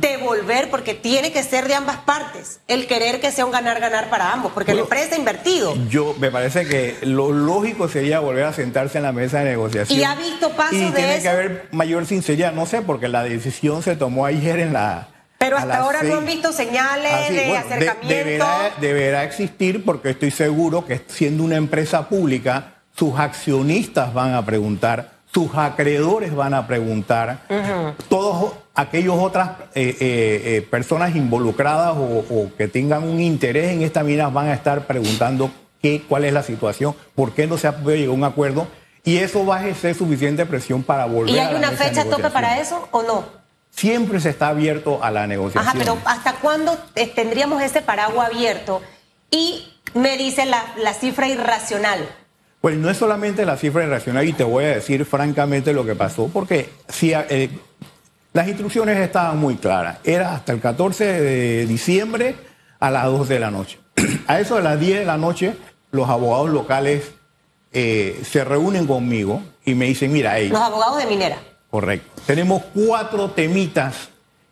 devolver, 0.00 0.70
porque 0.70 0.94
tiene 0.94 1.32
que 1.32 1.42
ser 1.42 1.68
de 1.68 1.74
ambas 1.74 1.98
partes, 1.98 2.60
el 2.66 2.86
querer 2.86 3.20
que 3.20 3.30
sea 3.30 3.46
un 3.46 3.52
ganar-ganar 3.52 4.10
para 4.10 4.32
ambos, 4.32 4.52
porque 4.52 4.74
la 4.74 4.82
empresa 4.82 5.14
ha 5.14 5.18
invertido. 5.18 5.74
Yo, 5.88 6.14
me 6.18 6.30
parece 6.30 6.66
que 6.66 6.96
lo 7.02 7.32
lógico 7.32 7.88
sería 7.88 8.20
volver 8.20 8.44
a 8.44 8.52
sentarse 8.52 8.98
en 8.98 9.04
la 9.04 9.12
mesa 9.12 9.38
de 9.40 9.50
negociación. 9.50 9.98
Y 9.98 10.04
ha 10.04 10.14
visto 10.14 10.50
pasos 10.50 10.74
y 10.74 10.90
tiene 10.90 11.22
que 11.22 11.28
haber 11.28 11.68
mayor 11.70 12.06
sinceridad, 12.06 12.52
no 12.52 12.66
sé, 12.66 12.82
porque 12.82 13.08
la 13.08 13.22
decisión 13.22 13.82
se 13.82 13.96
tomó 13.96 14.26
ayer 14.26 14.58
en 14.58 14.72
la... 14.72 15.08
Pero 15.38 15.58
hasta 15.58 15.78
ahora 15.78 16.02
no 16.02 16.16
han 16.16 16.26
visto 16.26 16.52
señales 16.52 17.30
de 17.30 17.56
acercamiento. 17.56 18.08
deberá, 18.08 18.72
deberá 18.80 19.24
existir, 19.24 19.84
porque 19.84 20.10
estoy 20.10 20.30
seguro 20.30 20.86
que 20.86 21.02
siendo 21.06 21.44
una 21.44 21.56
empresa 21.56 22.08
pública, 22.08 22.74
sus 22.96 23.18
accionistas 23.18 24.14
van 24.14 24.34
a 24.34 24.44
preguntar 24.44 25.14
tus 25.34 25.52
acreedores 25.56 26.32
van 26.32 26.54
a 26.54 26.64
preguntar, 26.64 27.40
todos 28.08 28.52
aquellos 28.74 29.16
otras 29.18 29.50
eh, 29.74 29.96
eh, 30.00 30.42
eh, 30.44 30.66
personas 30.68 31.14
involucradas 31.14 31.94
o, 31.96 32.50
que 32.58 32.68
tengan 32.68 33.04
un 33.04 33.20
interés 33.20 33.70
en 33.70 33.82
esta 33.82 34.02
mina 34.02 34.28
van 34.28 34.48
a 34.48 34.54
estar 34.54 34.86
preguntando 34.86 35.50
qué, 35.80 36.02
cuál 36.08 36.24
es 36.24 36.32
la 36.32 36.42
situación, 36.42 36.94
por 37.14 37.32
qué 37.32 37.46
no 37.46 37.56
se 37.56 37.68
ha 37.68 37.76
podido 37.76 37.96
llegar 37.96 38.10
a 38.10 38.18
un 38.18 38.24
acuerdo 38.24 38.66
y 39.04 39.18
eso 39.18 39.46
va 39.46 39.58
a 39.58 39.60
ejercer 39.60 39.94
suficiente 39.94 40.44
presión 40.46 40.82
para 40.82 41.04
volver. 41.06 41.34
¿Y 41.34 41.38
hay 41.38 41.54
una 41.54 41.70
fecha 41.70 42.04
tope 42.04 42.30
para 42.30 42.58
eso 42.60 42.88
o 42.90 43.02
no? 43.02 43.24
Siempre 43.70 44.20
se 44.20 44.30
está 44.30 44.48
abierto 44.48 45.02
a 45.02 45.10
la 45.10 45.26
negociación. 45.26 45.68
Ajá, 45.68 45.76
pero 45.78 45.98
¿hasta 46.04 46.34
cuándo 46.34 46.78
tendríamos 47.14 47.60
ese 47.62 47.82
paraguas 47.82 48.30
abierto? 48.30 48.80
Y 49.30 49.72
me 49.94 50.16
dice 50.16 50.46
la, 50.46 50.64
la 50.78 50.94
cifra 50.94 51.28
irracional. 51.28 52.08
Pues 52.60 52.76
no 52.76 52.88
es 52.88 52.96
solamente 52.96 53.44
la 53.44 53.58
cifra 53.58 53.84
irracional 53.84 54.26
y 54.26 54.32
te 54.32 54.44
voy 54.44 54.64
a 54.64 54.68
decir 54.68 55.04
francamente 55.04 55.74
lo 55.74 55.84
que 55.84 55.94
pasó, 55.94 56.30
porque 56.32 56.70
si 56.88 57.12
eh, 57.12 57.50
Las 58.34 58.48
instrucciones 58.48 58.98
estaban 58.98 59.38
muy 59.38 59.54
claras. 59.54 59.98
Era 60.02 60.34
hasta 60.34 60.52
el 60.52 60.60
14 60.60 61.04
de 61.04 61.66
diciembre 61.66 62.34
a 62.80 62.90
las 62.90 63.04
2 63.04 63.28
de 63.28 63.38
la 63.38 63.52
noche. 63.52 63.78
A 64.26 64.40
eso 64.40 64.56
de 64.56 64.62
las 64.62 64.80
10 64.80 64.98
de 64.98 65.04
la 65.04 65.16
noche, 65.16 65.54
los 65.92 66.08
abogados 66.08 66.50
locales 66.50 67.12
eh, 67.72 68.20
se 68.28 68.42
reúnen 68.42 68.88
conmigo 68.88 69.40
y 69.64 69.76
me 69.76 69.84
dicen, 69.84 70.12
mira, 70.12 70.36
hey, 70.36 70.48
Los 70.48 70.60
abogados 70.60 70.98
de 70.98 71.06
minera. 71.06 71.38
Correcto. 71.70 72.10
Tenemos 72.26 72.64
cuatro 72.74 73.30
temitas 73.30 74.08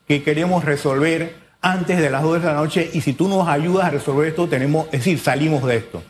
que 0.07 0.23
queremos 0.23 0.65
resolver 0.65 1.35
antes 1.61 1.99
de 1.99 2.09
las 2.09 2.23
2 2.23 2.41
de 2.41 2.47
la 2.47 2.55
noche 2.55 2.89
y 2.93 3.01
si 3.01 3.15
tú 3.15 3.27
nos 3.27 3.49
ayudas 3.49 3.87
a 3.87 3.91
resolver 3.91 4.29
esto, 4.29 4.47
tenemos, 4.47 4.87
es 4.93 5.01
decir, 5.01 5.19
salimos 5.19 5.65
de 5.65 5.79
esto. 5.79 6.05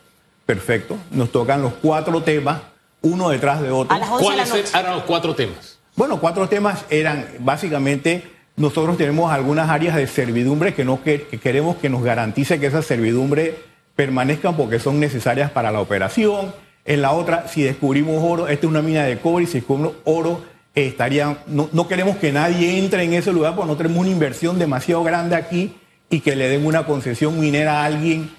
Perfecto. 0.44 0.98
Nos 1.10 1.32
tocan 1.32 1.62
los 1.62 1.72
cuatro 1.80 2.22
temas, 2.22 2.60
uno 3.00 3.30
detrás 3.30 3.62
de 3.62 3.70
otro. 3.70 3.96
A 3.96 3.98
las 3.98 4.10
11 4.10 4.24
de 4.24 4.28
la 4.28 4.44
¿Cuáles 4.44 4.54
noche. 4.66 4.78
eran 4.78 4.94
los 4.94 5.04
cuatro 5.04 5.34
temas? 5.34 5.71
Bueno, 5.96 6.20
cuatro 6.20 6.48
temas 6.48 6.84
eran 6.90 7.26
básicamente 7.40 8.24
nosotros 8.56 8.96
tenemos 8.96 9.32
algunas 9.32 9.70
áreas 9.70 9.96
de 9.96 10.06
servidumbre 10.06 10.74
que, 10.74 10.84
no 10.84 11.02
que, 11.02 11.22
que 11.22 11.38
queremos 11.38 11.76
que 11.76 11.88
nos 11.88 12.02
garantice 12.02 12.60
que 12.60 12.66
esas 12.66 12.84
servidumbre 12.84 13.56
permanezcan 13.96 14.56
porque 14.56 14.78
son 14.78 15.00
necesarias 15.00 15.50
para 15.50 15.70
la 15.70 15.80
operación. 15.80 16.54
En 16.84 17.02
la 17.02 17.12
otra, 17.12 17.48
si 17.48 17.62
descubrimos 17.62 18.22
oro, 18.22 18.48
esta 18.48 18.66
es 18.66 18.70
una 18.70 18.82
mina 18.82 19.04
de 19.04 19.18
cobre 19.18 19.44
y 19.44 19.46
si 19.46 19.58
descubrimos 19.58 19.94
oro, 20.04 20.42
eh, 20.74 20.86
estaría, 20.86 21.38
no, 21.46 21.68
no 21.72 21.88
queremos 21.88 22.16
que 22.16 22.32
nadie 22.32 22.78
entre 22.78 23.04
en 23.04 23.14
ese 23.14 23.32
lugar 23.32 23.54
porque 23.54 23.70
no 23.70 23.76
tenemos 23.76 23.98
una 23.98 24.10
inversión 24.10 24.58
demasiado 24.58 25.02
grande 25.04 25.36
aquí 25.36 25.74
y 26.10 26.20
que 26.20 26.36
le 26.36 26.48
den 26.48 26.66
una 26.66 26.84
concesión 26.84 27.40
minera 27.40 27.80
a 27.80 27.84
alguien 27.86 28.30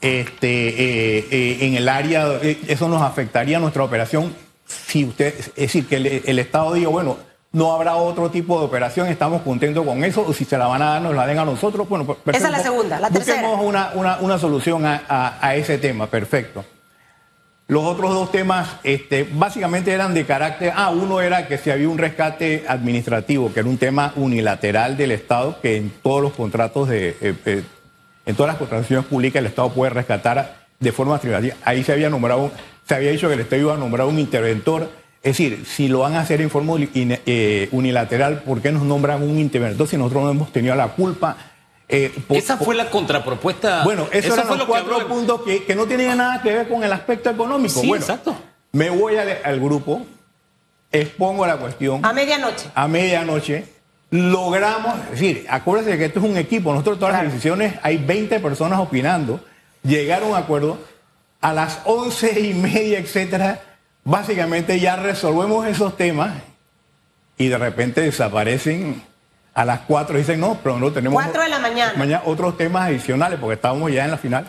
este, 0.00 0.68
eh, 0.68 1.26
eh, 1.30 1.58
en 1.62 1.74
el 1.74 1.88
área, 1.88 2.38
eh, 2.42 2.58
eso 2.68 2.88
nos 2.88 3.00
afectaría 3.00 3.56
a 3.56 3.60
nuestra 3.60 3.82
operación. 3.82 4.34
Si 4.86 5.04
usted, 5.04 5.34
es 5.38 5.54
decir, 5.54 5.86
que 5.86 5.96
el, 5.96 6.06
el 6.24 6.38
Estado 6.38 6.72
diga, 6.74 6.88
bueno, 6.88 7.16
no 7.52 7.72
habrá 7.72 7.96
otro 7.96 8.30
tipo 8.30 8.58
de 8.58 8.66
operación, 8.66 9.06
estamos 9.08 9.42
contentos 9.42 9.84
con 9.86 10.02
eso, 10.04 10.24
o 10.26 10.32
si 10.32 10.44
se 10.44 10.58
la 10.58 10.66
van 10.66 10.82
a 10.82 10.86
dar, 10.90 11.02
nos 11.02 11.14
la 11.14 11.26
den 11.26 11.38
a 11.38 11.44
nosotros. 11.44 11.88
Bueno, 11.88 12.04
pues, 12.04 12.18
Esa 12.26 12.36
es 12.36 12.42
la 12.42 12.48
perfecto. 12.50 12.72
segunda. 12.72 13.00
La 13.00 13.10
tercera. 13.10 13.40
Busquemos 13.42 13.66
una, 13.66 13.90
una, 13.94 14.18
una 14.18 14.38
solución 14.38 14.84
a, 14.86 15.02
a- 15.08 15.38
a 15.40 15.54
ese 15.54 15.78
tema, 15.78 16.06
perfecto. 16.08 16.64
Los 17.66 17.82
otros 17.84 18.12
dos 18.12 18.30
temas 18.30 18.76
este, 18.82 19.26
básicamente 19.32 19.90
eran 19.92 20.12
de 20.12 20.26
carácter, 20.26 20.72
ah, 20.76 20.90
uno 20.90 21.22
era 21.22 21.48
que 21.48 21.56
si 21.56 21.70
había 21.70 21.88
un 21.88 21.96
rescate 21.96 22.64
administrativo, 22.68 23.52
que 23.54 23.60
era 23.60 23.68
un 23.68 23.78
tema 23.78 24.12
unilateral 24.16 24.98
del 24.98 25.12
Estado, 25.12 25.58
que 25.62 25.76
en 25.78 25.90
todos 26.02 26.20
los 26.20 26.32
contratos 26.34 26.88
de, 26.90 27.16
eh, 27.22 27.34
eh, 27.46 27.62
en 28.26 28.36
todas 28.36 28.48
las 28.52 28.58
contrataciones 28.58 29.06
públicas 29.06 29.40
el 29.40 29.46
Estado 29.46 29.70
puede 29.70 29.90
rescatar 29.90 30.56
de 30.78 30.92
forma 30.92 31.14
administrativa. 31.14 31.56
Ahí 31.64 31.82
se 31.84 31.92
había 31.92 32.10
nombrado, 32.10 32.42
un- 32.42 32.52
se 32.86 32.94
había 32.94 33.10
dicho 33.10 33.28
que 33.28 33.34
el 33.34 33.40
Estado 33.40 33.62
iba 33.62 33.74
a 33.74 33.76
nombrar 33.76 34.06
un 34.06 34.18
interventor. 34.18 34.90
Es 35.22 35.38
decir, 35.38 35.64
si 35.66 35.88
lo 35.88 36.00
van 36.00 36.14
a 36.16 36.20
hacer 36.20 36.40
en 36.42 36.50
forma 36.50 36.74
eh, 36.78 37.68
unilateral, 37.72 38.42
¿por 38.42 38.60
qué 38.60 38.70
nos 38.72 38.82
nombran 38.82 39.22
un 39.22 39.38
interventor 39.38 39.88
si 39.88 39.96
nosotros 39.96 40.22
no 40.24 40.30
hemos 40.30 40.52
tenido 40.52 40.74
la 40.74 40.88
culpa? 40.88 41.36
Eh, 41.88 42.12
por- 42.28 42.36
Esa 42.36 42.56
fue 42.58 42.74
la 42.74 42.90
contrapropuesta. 42.90 43.84
bueno, 43.84 44.06
esos 44.12 44.32
eran 44.34 44.46
fue 44.46 44.56
los 44.58 44.66
lo 44.66 44.66
cuatro 44.66 45.06
puntos 45.08 45.42
que, 45.42 45.64
que 45.64 45.74
no 45.74 45.86
tenían 45.86 46.18
nada 46.18 46.42
que 46.42 46.52
ver 46.52 46.68
con 46.68 46.84
el 46.84 46.92
aspecto 46.92 47.30
económico. 47.30 47.80
Sí, 47.80 47.86
bueno, 47.88 48.02
exacto. 48.04 48.36
Me 48.72 48.90
voy 48.90 49.16
al, 49.16 49.38
al 49.44 49.60
grupo, 49.60 50.04
expongo 50.92 51.46
la 51.46 51.56
cuestión, 51.56 52.04
A 52.04 52.12
medianoche. 52.12 52.66
a 52.74 52.88
medianoche, 52.88 53.64
logramos, 54.10 54.94
es 55.06 55.10
decir, 55.12 55.46
acuérdense 55.48 55.96
que 55.98 56.04
esto 56.06 56.18
es 56.20 56.24
un 56.24 56.36
equipo, 56.36 56.70
nosotros 56.72 56.98
todas 56.98 57.12
Claro. 57.12 57.24
las 57.24 57.32
decisiones, 57.34 57.74
hay 57.82 57.96
20 57.98 58.40
personas 58.40 58.78
opinando, 58.78 59.40
llegaron 59.82 60.28
a 60.28 60.32
un 60.32 60.36
acuerdo, 60.38 60.78
a 61.44 61.52
las 61.52 61.80
once 61.84 62.40
y 62.40 62.54
media, 62.54 62.98
etcétera, 62.98 63.60
básicamente 64.02 64.80
ya 64.80 64.96
resolvemos 64.96 65.66
esos 65.66 65.94
temas 65.94 66.32
y 67.36 67.48
de 67.48 67.58
repente 67.58 68.00
desaparecen 68.00 69.02
a 69.52 69.66
las 69.66 69.80
4 69.80 70.16
dicen 70.16 70.40
no, 70.40 70.58
pero 70.62 70.78
no 70.78 70.90
tenemos 70.90 71.22
Cuatro 71.22 71.42
de 71.42 71.50
la 71.50 71.58
mañana. 71.58 71.92
mañana 71.98 72.22
otros 72.24 72.56
temas 72.56 72.86
adicionales 72.86 73.38
porque 73.38 73.56
estábamos 73.56 73.92
ya 73.92 74.06
en 74.06 74.12
la 74.12 74.16
final 74.16 74.46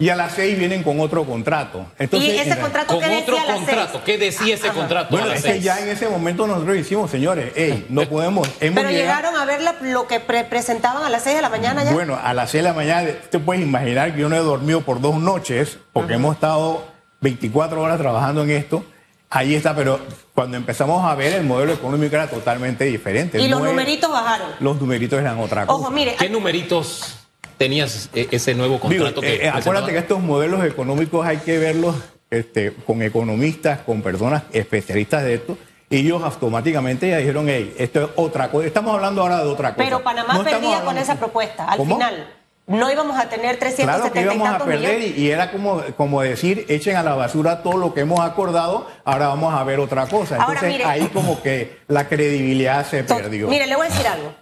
y 0.00 0.10
a 0.10 0.16
las 0.16 0.32
6 0.34 0.56
vienen 0.58 0.82
con 0.84 1.00
otro 1.00 1.24
contrato. 1.24 1.86
Entonces, 1.98 2.30
y 2.34 2.38
ese 2.38 2.50
en- 2.52 2.60
contrato 2.60 2.94
Con 2.94 3.02
que 3.02 3.16
otro 3.18 3.34
decía 3.34 3.42
a 3.42 3.46
las 3.46 3.56
contrato. 3.56 3.92
seis? 3.94 4.02
¿Qué 4.04 4.18
decía 4.18 4.54
ese 4.54 4.66
Ajá. 4.68 4.76
contrato? 4.78 5.08
Bueno, 5.10 5.26
a 5.26 5.28
las 5.30 5.38
es 5.38 5.44
que 5.44 5.50
seis? 5.54 5.64
ya 5.64 5.80
en 5.80 5.88
ese 5.88 6.08
momento 6.08 6.46
nosotros 6.46 6.74
decimos, 6.76 7.10
señores, 7.10 7.52
hey, 7.56 7.86
no 7.88 8.02
podemos, 8.08 8.46
hemos 8.60 8.76
Pero 8.76 8.90
llegado- 8.90 8.92
llegaron 9.22 9.36
a 9.36 9.44
ver 9.44 9.60
la- 9.60 9.74
lo 9.82 10.06
que 10.06 10.20
pre- 10.20 10.44
presentaban 10.44 11.02
a 11.04 11.10
las 11.10 11.24
6 11.24 11.34
de 11.36 11.42
la 11.42 11.48
mañana 11.48 11.82
ya. 11.82 11.92
Bueno, 11.92 12.16
a 12.22 12.32
las 12.32 12.50
6 12.50 12.62
de 12.62 12.68
la 12.68 12.74
mañana, 12.74 13.08
te 13.30 13.38
puedes 13.40 13.60
imaginar 13.62 14.14
que 14.14 14.20
yo 14.20 14.28
no 14.28 14.36
he 14.36 14.40
dormido 14.40 14.82
por 14.82 15.00
dos 15.00 15.16
noches, 15.16 15.78
porque 15.92 16.14
hemos 16.14 16.34
estado 16.36 16.84
24 17.20 17.82
horas 17.82 17.98
trabajando 17.98 18.44
en 18.44 18.50
esto. 18.50 18.84
Ahí 19.30 19.54
está, 19.56 19.74
pero 19.74 20.00
cuando 20.32 20.56
empezamos 20.56 21.04
a 21.04 21.14
ver 21.14 21.34
el 21.34 21.44
modelo 21.44 21.72
económico 21.72 22.14
era 22.14 22.28
totalmente 22.28 22.84
diferente. 22.84 23.38
y 23.42 23.48
los 23.48 23.60
numeritos 23.60 24.10
bajaron. 24.10 24.48
Los 24.60 24.80
numeritos 24.80 25.20
eran 25.20 25.38
otra 25.40 25.66
cosa. 25.66 25.78
Ojo, 25.82 25.90
mire, 25.90 26.14
¿Qué 26.16 26.30
numeritos 26.30 27.16
tenías 27.58 28.08
eh, 28.14 28.28
ese 28.30 28.54
nuevo 28.54 28.80
contrato 28.80 29.22
eh, 29.22 29.38
que 29.38 29.46
eh, 29.46 29.48
acuérdate 29.50 29.92
que 29.92 29.98
estos 29.98 30.20
modelos 30.20 30.64
económicos 30.64 31.26
hay 31.26 31.38
que 31.38 31.58
verlos 31.58 31.96
este, 32.30 32.72
con 32.72 33.02
economistas, 33.02 33.80
con 33.80 34.00
personas 34.02 34.44
especialistas 34.52 35.24
de 35.24 35.34
esto. 35.34 35.58
Y 35.90 35.96
ellos 35.98 36.22
automáticamente 36.22 37.08
ya 37.08 37.16
dijeron, 37.16 37.48
hey, 37.48 37.74
esto 37.78 38.02
es 38.04 38.08
otra 38.16 38.50
cosa. 38.50 38.66
Estamos 38.66 38.94
hablando 38.94 39.22
ahora 39.22 39.38
de 39.42 39.48
otra 39.48 39.74
cosa. 39.74 39.84
pero 39.84 40.02
Panamá 40.02 40.34
No 40.34 40.44
perdía 40.44 40.82
con 40.82 40.98
esa 40.98 41.16
propuesta. 41.16 41.64
Al 41.64 41.78
¿Cómo? 41.78 41.96
final, 41.96 42.28
no 42.66 42.92
íbamos 42.92 43.18
a 43.18 43.30
tener 43.30 43.56
370 43.56 43.96
Claro 43.96 44.12
que 44.12 44.20
íbamos 44.20 44.46
a 44.46 44.50
y 44.50 44.52
tantos 44.52 44.68
perder 44.68 44.98
millones. 44.98 45.18
y, 45.18 45.22
y 45.22 45.30
era 45.30 45.50
como, 45.50 45.82
como 45.96 46.20
decir, 46.20 46.66
echen 46.68 46.96
a 46.96 47.02
la 47.02 47.14
basura 47.14 47.62
todo 47.62 47.78
lo 47.78 47.94
que 47.94 48.00
hemos 48.02 48.20
acordado, 48.20 48.86
ahora 49.06 49.28
vamos 49.28 49.54
a 49.54 49.64
ver 49.64 49.80
otra 49.80 50.06
cosa. 50.06 50.34
Ahora, 50.36 50.60
Entonces 50.60 50.72
mire. 50.72 50.84
ahí 50.84 51.06
como 51.06 51.40
que 51.42 51.78
la 51.88 52.06
credibilidad 52.06 52.86
se 52.86 53.04
perdió. 53.04 53.48
Mire, 53.48 53.66
le 53.66 53.74
voy 53.74 53.86
a 53.86 53.90
decir 53.90 54.06
algo. 54.06 54.34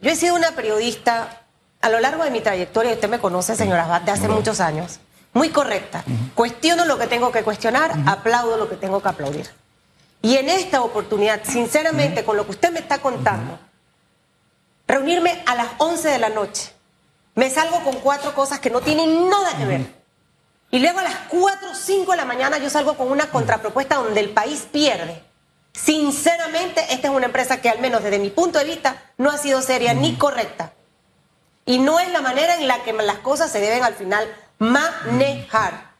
Yo 0.00 0.10
he 0.12 0.14
sido 0.14 0.36
una 0.36 0.52
periodista 0.52 1.45
a 1.86 1.88
lo 1.88 2.00
largo 2.00 2.24
de 2.24 2.32
mi 2.32 2.40
trayectoria, 2.40 2.94
usted 2.94 3.08
me 3.08 3.20
conoce, 3.20 3.54
señora 3.54 3.84
Abad, 3.84 4.02
de 4.02 4.10
hace 4.10 4.26
muchos 4.26 4.58
años, 4.58 4.98
muy 5.32 5.50
correcta. 5.50 6.02
Cuestiono 6.34 6.84
lo 6.84 6.98
que 6.98 7.06
tengo 7.06 7.30
que 7.30 7.44
cuestionar, 7.44 7.92
aplaudo 8.06 8.56
lo 8.56 8.68
que 8.68 8.74
tengo 8.74 9.00
que 9.00 9.08
aplaudir. 9.08 9.48
Y 10.20 10.34
en 10.34 10.48
esta 10.48 10.82
oportunidad, 10.82 11.42
sinceramente, 11.44 12.24
con 12.24 12.36
lo 12.36 12.44
que 12.44 12.50
usted 12.50 12.72
me 12.72 12.80
está 12.80 12.98
contando, 12.98 13.56
reunirme 14.88 15.44
a 15.46 15.54
las 15.54 15.68
11 15.78 16.08
de 16.08 16.18
la 16.18 16.28
noche, 16.28 16.72
me 17.36 17.50
salgo 17.50 17.78
con 17.84 17.94
cuatro 18.00 18.34
cosas 18.34 18.58
que 18.58 18.70
no 18.70 18.80
tienen 18.80 19.30
nada 19.30 19.56
que 19.56 19.64
ver. 19.64 19.86
Y 20.72 20.80
luego 20.80 20.98
a 20.98 21.04
las 21.04 21.14
4 21.28 21.70
o 21.70 21.74
5 21.74 22.10
de 22.10 22.16
la 22.16 22.24
mañana 22.24 22.58
yo 22.58 22.68
salgo 22.68 22.96
con 22.96 23.12
una 23.12 23.30
contrapropuesta 23.30 23.94
donde 23.94 24.18
el 24.18 24.30
país 24.30 24.66
pierde. 24.72 25.22
Sinceramente, 25.72 26.84
esta 26.90 27.06
es 27.06 27.14
una 27.14 27.26
empresa 27.26 27.60
que 27.60 27.68
al 27.68 27.78
menos 27.78 28.02
desde 28.02 28.18
mi 28.18 28.30
punto 28.30 28.58
de 28.58 28.64
vista 28.64 29.04
no 29.18 29.30
ha 29.30 29.38
sido 29.38 29.62
seria 29.62 29.94
ni 29.94 30.16
correcta. 30.16 30.72
Y 31.66 31.78
no 31.78 31.98
es 32.00 32.10
la 32.12 32.20
manera 32.22 32.54
en 32.54 32.66
la 32.68 32.82
que 32.84 32.92
las 32.94 33.18
cosas 33.18 33.50
se 33.52 33.60
deben 33.60 33.84
al 33.84 33.94
final 33.94 34.26
manejar. 34.58 35.90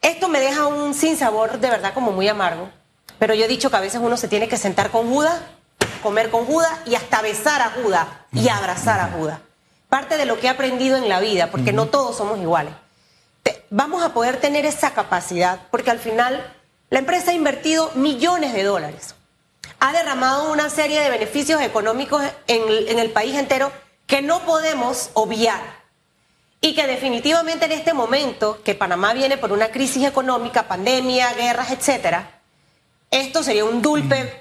Esto 0.00 0.28
me 0.28 0.40
deja 0.40 0.66
un 0.66 0.94
sinsabor 0.94 1.58
de 1.58 1.68
verdad 1.70 1.92
como 1.94 2.12
muy 2.12 2.28
amargo. 2.28 2.70
Pero 3.18 3.34
yo 3.34 3.44
he 3.44 3.48
dicho 3.48 3.70
que 3.70 3.76
a 3.76 3.80
veces 3.80 4.00
uno 4.02 4.16
se 4.16 4.28
tiene 4.28 4.48
que 4.48 4.56
sentar 4.56 4.90
con 4.90 5.08
Judas, 5.10 5.40
comer 6.02 6.30
con 6.30 6.44
Judas 6.46 6.70
y 6.86 6.94
hasta 6.94 7.22
besar 7.22 7.62
a 7.62 7.70
Judas 7.70 8.06
y 8.32 8.48
abrazar 8.48 9.00
a 9.00 9.08
Judas. 9.08 9.38
Parte 9.88 10.16
de 10.16 10.26
lo 10.26 10.38
que 10.38 10.46
he 10.46 10.50
aprendido 10.50 10.96
en 10.96 11.08
la 11.08 11.20
vida, 11.20 11.50
porque 11.50 11.72
no 11.72 11.86
todos 11.86 12.16
somos 12.16 12.38
iguales. 12.38 12.74
Te- 13.42 13.64
Vamos 13.70 14.02
a 14.02 14.12
poder 14.12 14.40
tener 14.40 14.66
esa 14.66 14.92
capacidad, 14.92 15.60
porque 15.70 15.90
al 15.90 15.98
final 16.00 16.44
la 16.90 16.98
empresa 16.98 17.30
ha 17.30 17.34
invertido 17.34 17.90
millones 17.94 18.52
de 18.52 18.62
dólares. 18.64 19.14
Ha 19.80 19.92
derramado 19.92 20.52
una 20.52 20.68
serie 20.70 21.00
de 21.00 21.10
beneficios 21.10 21.60
económicos 21.62 22.22
en, 22.46 22.62
en 22.88 22.98
el 22.98 23.10
país 23.10 23.36
entero 23.36 23.70
que 24.06 24.22
no 24.22 24.40
podemos 24.40 25.10
obviar. 25.14 25.60
Y 26.60 26.74
que 26.74 26.86
definitivamente 26.86 27.66
en 27.66 27.72
este 27.72 27.92
momento, 27.92 28.62
que 28.64 28.74
Panamá 28.74 29.12
viene 29.12 29.36
por 29.36 29.52
una 29.52 29.68
crisis 29.68 30.04
económica, 30.06 30.66
pandemia, 30.66 31.32
guerras, 31.34 31.70
etcétera, 31.70 32.40
esto 33.10 33.42
sería 33.42 33.64
un 33.66 33.82
dulpe, 33.82 34.38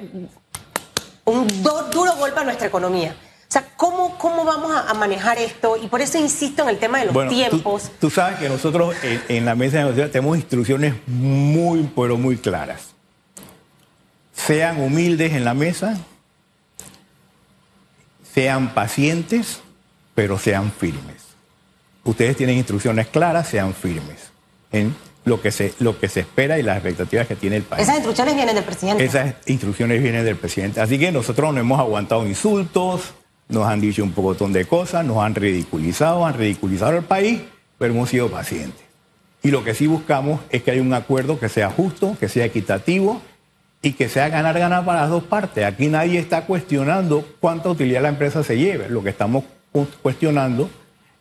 un 1.25 1.47
do- 1.63 1.83
duro 1.91 2.15
golpe 2.15 2.39
a 2.39 2.43
nuestra 2.45 2.67
economía. 2.67 3.15
O 3.49 3.51
sea, 3.53 3.67
¿cómo, 3.75 4.17
cómo 4.17 4.45
vamos 4.45 4.71
a, 4.73 4.89
a 4.89 4.93
manejar 4.95 5.37
esto? 5.37 5.75
Y 5.77 5.87
por 5.87 6.01
eso 6.01 6.17
insisto 6.17 6.63
en 6.63 6.69
el 6.69 6.79
tema 6.79 6.99
de 6.99 7.05
los 7.05 7.13
Bueno, 7.13 7.29
tú- 7.29 7.35
tiempos. 7.35 7.91
Tú, 7.99 8.09
sabes 8.09 8.39
que 8.39 8.49
nosotros 8.49 8.95
en, 9.03 9.21
en 9.27 9.45
la 9.45 9.53
mesa 9.55 9.77
de 9.77 9.83
negociación 9.83 10.11
tenemos 10.11 10.37
instrucciones 10.37 10.95
muy, 11.07 11.83
pero 11.95 12.17
muy 12.17 12.37
claras. 12.37 12.93
Sean 14.33 14.81
humildes 14.81 15.33
en 15.33 15.45
la 15.45 15.53
mesa, 15.53 15.97
sean 18.33 18.73
pacientes, 18.73 19.61
pero 20.15 20.37
sean 20.37 20.71
firmes. 20.71 21.23
Ustedes 22.03 22.35
tienen 22.35 22.57
instrucciones 22.57 23.07
claras, 23.07 23.47
sean 23.47 23.73
firmes 23.73 24.31
en 24.71 24.95
lo 25.25 25.41
que 25.41 25.51
se, 25.51 25.73
lo 25.79 25.99
que 25.99 26.09
se 26.09 26.21
espera 26.21 26.59
y 26.59 26.63
las 26.63 26.77
expectativas 26.77 27.27
que 27.27 27.35
tiene 27.35 27.57
el 27.57 27.63
país. 27.63 27.83
Esas 27.83 27.95
instrucciones 27.95 28.35
vienen 28.35 28.55
del 28.55 28.63
presidente. 28.63 29.05
Esas 29.05 29.35
instrucciones 29.45 30.01
vienen 30.01 30.25
del 30.25 30.35
presidente. 30.35 30.81
Así 30.81 30.99
que 30.99 31.11
nosotros 31.11 31.53
no 31.53 31.59
hemos 31.59 31.79
aguantado 31.79 32.27
insultos, 32.27 33.13
nos 33.47 33.67
han 33.67 33.79
dicho 33.79 34.03
un 34.03 34.11
pocotón 34.11 34.51
de 34.51 34.65
cosas, 34.65 35.05
nos 35.05 35.17
han 35.23 35.35
ridiculizado, 35.35 36.25
han 36.25 36.33
ridiculizado 36.33 36.97
al 36.97 37.03
país, 37.03 37.41
pero 37.77 37.93
hemos 37.93 38.09
sido 38.09 38.29
pacientes. 38.29 38.81
Y 39.43 39.51
lo 39.51 39.63
que 39.63 39.75
sí 39.75 39.87
buscamos 39.87 40.41
es 40.49 40.63
que 40.63 40.71
haya 40.71 40.81
un 40.81 40.93
acuerdo 40.93 41.39
que 41.39 41.49
sea 41.49 41.69
justo, 41.69 42.17
que 42.19 42.29
sea 42.29 42.45
equitativo, 42.45 43.21
y 43.83 43.93
que 43.93 44.09
sea 44.09 44.29
ganar, 44.29 44.57
ganar 44.57 44.85
para 44.85 45.01
las 45.01 45.09
dos 45.09 45.23
partes. 45.23 45.65
Aquí 45.65 45.87
nadie 45.87 46.17
está 46.17 46.45
cuestionando 46.45 47.27
cuánta 47.39 47.69
utilidad 47.69 48.01
la 48.01 48.09
empresa 48.09 48.41
se 48.41 48.57
lleve. 48.57 48.89
Lo 48.89 49.03
que 49.03 49.09
estamos 49.09 49.43
cuestionando 50.01 50.69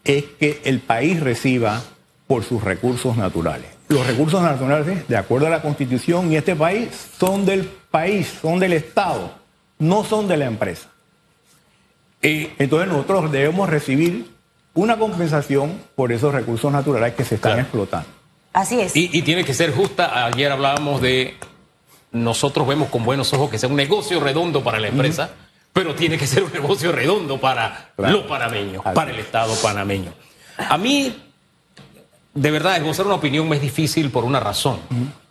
es 0.05 0.25
que 0.39 0.63
el 0.65 0.79
país 0.79 1.21
reciba 1.21 1.83
por 2.29 2.45
sus 2.45 2.63
recursos 2.63 3.17
naturales. 3.17 3.67
Los 3.89 4.07
recursos 4.07 4.41
naturales, 4.41 5.07
de 5.09 5.17
acuerdo 5.17 5.49
a 5.49 5.51
la 5.51 5.61
Constitución 5.61 6.33
y 6.33 6.37
este 6.37 6.55
país, 6.55 6.89
son 7.19 7.45
del 7.45 7.65
país, 7.91 8.33
son 8.41 8.61
del 8.61 8.73
Estado, 8.75 9.33
no 9.81 10.05
son 10.05 10.29
de 10.29 10.37
la 10.37 10.47
empresa. 10.47 10.89
Eh, 12.23 12.55
entonces 12.59 12.89
nosotros 12.89 13.33
debemos 13.33 13.69
recibir 13.69 14.31
una 14.75 14.97
compensación 14.97 15.81
por 15.97 16.13
esos 16.13 16.33
recursos 16.33 16.73
naturales 16.73 17.15
que 17.15 17.25
se 17.25 17.35
están 17.35 17.59
explotando. 17.59 18.09
Así 18.53 18.81
es. 18.81 18.95
Y, 18.95 19.23
tiene 19.23 19.45
que 19.45 19.55
ser 19.55 19.73
justa. 19.73 20.27
Ayer 20.27 20.53
hablábamos 20.53 21.01
de 21.01 21.35
nosotros 22.13 22.67
vemos 22.67 22.89
con 22.89 23.05
buenos 23.05 23.33
ojos 23.33 23.51
que 23.51 23.59
sea 23.59 23.69
un 23.69 23.77
negocio 23.77 24.21
redondo 24.21 24.63
para 24.63 24.79
la 24.79 24.89
empresa, 24.89 25.31
pero 25.73 25.95
tiene 25.95 26.19
que 26.19 26.27
ser 26.27 26.45
un 26.45 26.53
negocio 26.53 26.93
redondo 26.93 27.41
para 27.41 27.93
los 27.97 28.25
panameños, 28.25 28.83
para 28.95 29.11
el 29.11 29.19
Estado 29.19 29.55
panameño. 29.63 30.13
A 30.57 30.79
mí, 30.79 31.15
de 32.35 32.51
verdad, 32.51 32.77
esbozar 32.77 33.07
una 33.07 33.17
opinión 33.17 33.49
me 33.49 33.57
es 33.57 33.63
difícil 33.63 34.11
por 34.11 34.25
una 34.25 34.41
razón. 34.41 34.81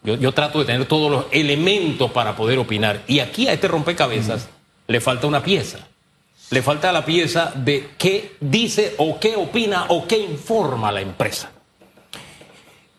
yo, 0.04 0.32
trato 0.34 0.60
de 0.60 0.66
tener 0.66 0.86
todos 0.88 1.12
los 1.12 1.26
elementos 1.32 2.12
para 2.12 2.36
poder 2.36 2.60
opinar. 2.60 3.02
Y 3.08 3.20
aquí 3.20 3.48
a 3.48 3.54
este 3.54 3.68
rompecabezas 3.68 4.50
le 4.88 5.00
falta 5.00 5.28
una 5.28 5.44
pieza 5.44 5.80
le 6.52 6.62
falta 6.62 6.92
la 6.92 7.04
pieza 7.04 7.52
de 7.56 7.92
qué 7.98 8.36
dice 8.42 8.96
o 8.98 9.20
qué 9.20 9.36
opina 9.38 9.86
o 9.88 10.06
qué 10.06 10.18
informa 10.18 10.92
la 10.92 11.02
empresa. 11.02 11.50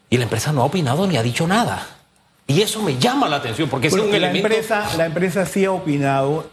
Y 0.09 0.17
la 0.17 0.25
empresa 0.25 0.53
no 0.53 0.63
ha 0.63 0.65
opinado 0.65 1.07
ni 1.07 1.17
ha 1.17 1.23
dicho 1.23 1.47
nada. 1.47 1.87
Y 2.53 2.61
eso 2.61 2.83
me 2.83 2.99
llama 2.99 3.29
la 3.29 3.37
atención 3.37 3.69
porque 3.69 3.87
es 3.87 3.95
un 3.95 4.11
la 4.11 4.31
Empresa, 4.31 4.87
la 4.99 5.07
empresa 5.07 5.47
sí 5.47 5.65
ha 5.65 5.73
opinado 5.73 6.51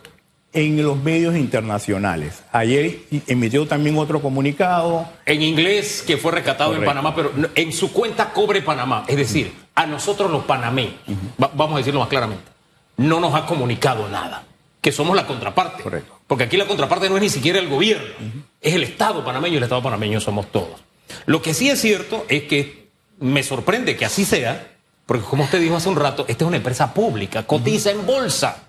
en 0.54 0.82
los 0.82 0.98
medios 0.98 1.36
internacionales. 1.36 2.42
Ayer 2.54 3.00
emitió 3.28 3.68
también 3.68 3.98
otro 3.98 4.22
comunicado. 4.22 5.08
En 5.26 5.42
inglés 5.42 6.04
que 6.06 6.18
fue 6.18 6.32
rescatado 6.32 6.74
en 6.76 6.86
Panamá, 6.86 7.14
pero 7.14 7.32
en 7.54 7.74
su 7.74 7.92
cuenta 7.92 8.32
cobre 8.32 8.62
Panamá. 8.62 9.04
Es 9.08 9.18
decir, 9.18 9.54
a 9.76 9.86
nosotros 9.86 10.32
los 10.32 10.46
panameños, 10.46 10.96
vamos 11.38 11.76
a 11.76 11.78
decirlo 11.80 12.00
más 12.00 12.10
claramente, 12.10 12.44
no 12.98 13.20
nos 13.20 13.36
ha 13.36 13.46
comunicado 13.46 14.08
nada 14.08 14.44
que 14.82 14.94
somos 14.94 15.16
la 15.16 15.28
contraparte. 15.28 15.84
Correcto. 15.84 16.18
Porque 16.26 16.46
aquí 16.46 16.56
la 16.56 16.66
contraparte 16.66 17.10
no 17.10 17.18
es 17.18 17.24
ni 17.24 17.30
siquiera 17.30 17.60
el 17.60 17.68
gobierno, 17.68 18.08
es 18.62 18.74
el 18.74 18.84
Estado 18.84 19.26
panameño 19.26 19.56
y 19.56 19.58
el 19.58 19.64
Estado 19.64 19.84
panameño 19.84 20.22
somos 20.22 20.50
todos. 20.50 20.80
Lo 21.26 21.42
que 21.42 21.54
sí 21.54 21.70
es 21.70 21.82
cierto 21.82 22.26
es 22.30 22.44
que 22.44 22.88
me 23.20 23.44
sorprende 23.44 23.98
que 23.98 24.06
así 24.06 24.24
sea, 24.24 24.79
porque 25.10 25.26
como 25.26 25.44
usted 25.44 25.60
dijo 25.60 25.76
hace 25.76 25.90
un 25.90 25.98
rato, 25.98 26.24
esta 26.30 26.46
es 26.46 26.48
una 26.48 26.56
empresa 26.56 26.94
pública, 26.94 27.44
cotiza 27.46 27.92
en 27.92 28.06
bolsa. 28.06 28.64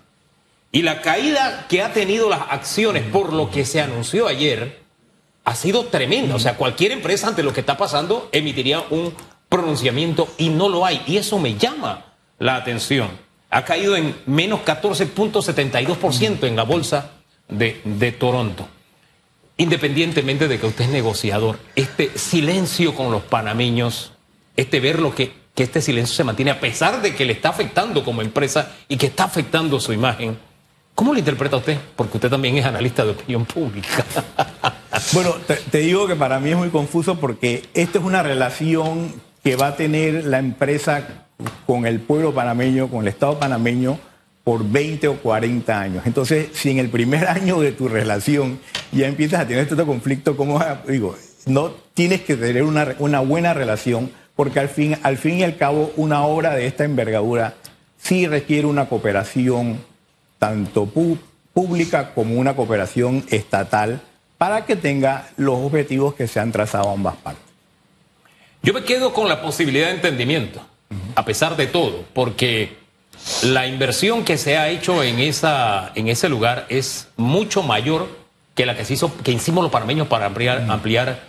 Y 0.73 0.81
la 0.81 1.01
caída 1.01 1.67
que 1.69 1.81
ha 1.81 1.93
tenido 1.93 2.29
las 2.29 2.41
acciones 2.49 3.03
por 3.03 3.31
lo 3.31 3.49
que 3.49 3.63
se 3.63 3.79
anunció 3.79 4.27
ayer 4.27 4.81
ha 5.45 5.55
sido 5.55 5.85
tremenda. 5.85 6.35
O 6.35 6.39
sea, 6.39 6.57
cualquier 6.57 6.91
empresa 6.91 7.27
ante 7.27 7.43
lo 7.43 7.53
que 7.53 7.59
está 7.61 7.77
pasando 7.77 8.27
emitiría 8.33 8.83
un 8.89 9.13
pronunciamiento 9.47 10.27
y 10.37 10.49
no 10.49 10.67
lo 10.67 10.85
hay. 10.85 11.01
Y 11.07 11.17
eso 11.17 11.39
me 11.39 11.55
llama 11.55 12.05
la 12.39 12.55
atención 12.55 13.09
ha 13.51 13.65
caído 13.65 13.95
en 13.95 14.15
menos 14.25 14.61
14.72% 14.61 16.47
en 16.47 16.55
la 16.55 16.63
bolsa 16.63 17.11
de, 17.49 18.15
Toronto. 18.17 18.67
Independientemente 19.57 20.47
de 20.47 20.57
que 20.57 20.65
usted 20.65 20.85
es 20.85 20.89
negociador, 20.89 21.59
este 21.75 22.17
silencio 22.17 22.95
con 22.95 23.11
los 23.11 23.23
panameños, 23.23 24.13
este 24.55 24.79
ver 24.79 24.99
lo 24.99 25.13
que, 25.13 25.33
que 25.55 25.63
este 25.63 25.81
silencio 25.81 26.15
se 26.15 26.23
mantiene 26.23 26.51
a 26.51 26.59
pesar 26.59 27.01
de 27.01 27.13
que 27.13 27.25
le 27.25 27.33
está 27.33 27.49
afectando 27.49 28.03
como 28.03 28.21
empresa 28.21 28.71
y 28.87 28.97
que 28.97 29.07
está 29.07 29.25
afectando 29.25 29.79
su 29.79 29.93
imagen, 29.93 30.37
¿cómo 30.95 31.13
lo 31.13 31.19
interpreta 31.19 31.57
usted? 31.57 31.77
Porque 31.95 32.17
usted 32.17 32.29
también 32.29 32.57
es 32.57 32.65
analista 32.65 33.03
de 33.03 33.11
opinión 33.11 33.45
pública. 33.45 34.05
Bueno, 35.13 35.35
te, 35.71 35.79
digo 35.79 36.05
que 36.05 36.15
para 36.15 36.39
mí 36.39 36.51
es 36.51 36.57
muy 36.57 36.69
confuso 36.69 37.19
porque 37.19 37.63
esta 37.73 37.97
es 37.97 38.03
una 38.03 38.21
relación 38.21 39.13
que 39.43 39.55
va 39.55 39.67
a 39.67 39.75
tener 39.75 40.25
la 40.25 40.37
empresa 40.37 41.25
con 41.65 41.85
el 41.85 41.99
pueblo 41.99 42.33
panameño, 42.33 42.87
con 42.87 43.01
el 43.01 43.07
Estado 43.07 43.39
panameño, 43.39 43.97
por 44.43 44.67
20 44.67 45.07
o 45.07 45.15
40 45.17 45.79
años. 45.79 46.03
Entonces, 46.05 46.49
si 46.53 46.71
en 46.71 46.79
el 46.79 46.89
primer 46.89 47.27
año 47.29 47.59
de 47.59 47.71
tu 47.71 47.87
relación 47.87 48.59
ya 48.91 49.07
empiezas 49.07 49.41
a 49.41 49.47
tener 49.47 49.63
este 49.63 49.85
conflicto, 49.85 50.35
¿cómo 50.35 50.63
digo? 50.87 51.15
No 51.45 51.71
tienes 51.93 52.21
que 52.21 52.35
tener 52.35 52.63
una, 52.63 52.95
una, 52.99 53.19
buena 53.19 53.53
relación, 53.53 54.11
porque 54.41 54.59
al 54.59 54.69
fin, 54.69 54.97
al 55.03 55.19
fin 55.19 55.37
y 55.37 55.43
al 55.43 55.55
cabo, 55.55 55.93
una 55.97 56.25
obra 56.25 56.55
de 56.55 56.65
esta 56.65 56.83
envergadura 56.83 57.53
sí 58.01 58.25
requiere 58.25 58.65
una 58.65 58.89
cooperación 58.89 59.79
tanto 60.39 60.91
pública 61.53 62.15
como 62.15 62.39
una 62.39 62.55
cooperación 62.55 63.23
estatal 63.29 64.01
para 64.39 64.65
que 64.65 64.75
tenga 64.75 65.29
los 65.37 65.59
objetivos 65.59 66.15
que 66.15 66.27
se 66.27 66.39
han 66.39 66.51
trazado 66.51 66.89
ambas 66.89 67.17
partes. 67.17 67.43
Yo 68.63 68.73
me 68.73 68.83
quedo 68.83 69.13
con 69.13 69.29
la 69.29 69.43
posibilidad 69.43 69.89
de 69.89 69.93
entendimiento 69.93 70.59
a 71.13 71.23
pesar 71.23 71.55
de 71.55 71.67
todo, 71.67 72.03
porque 72.15 72.77
la 73.43 73.67
inversión 73.67 74.25
que 74.25 74.39
se 74.39 74.57
ha 74.57 74.69
hecho 74.69 75.03
en, 75.03 75.19
esa, 75.19 75.91
en 75.93 76.07
ese 76.07 76.29
lugar 76.29 76.65
es 76.69 77.09
mucho 77.15 77.61
mayor 77.61 78.09
que 78.55 78.65
la 78.65 78.75
que, 78.75 78.85
se 78.85 78.95
hizo, 78.95 79.15
que 79.23 79.33
hicimos 79.33 79.61
los 79.61 79.71
panameños 79.71 80.07
para 80.07 80.25
ampliar, 80.25 80.65
ampliar 80.67 81.19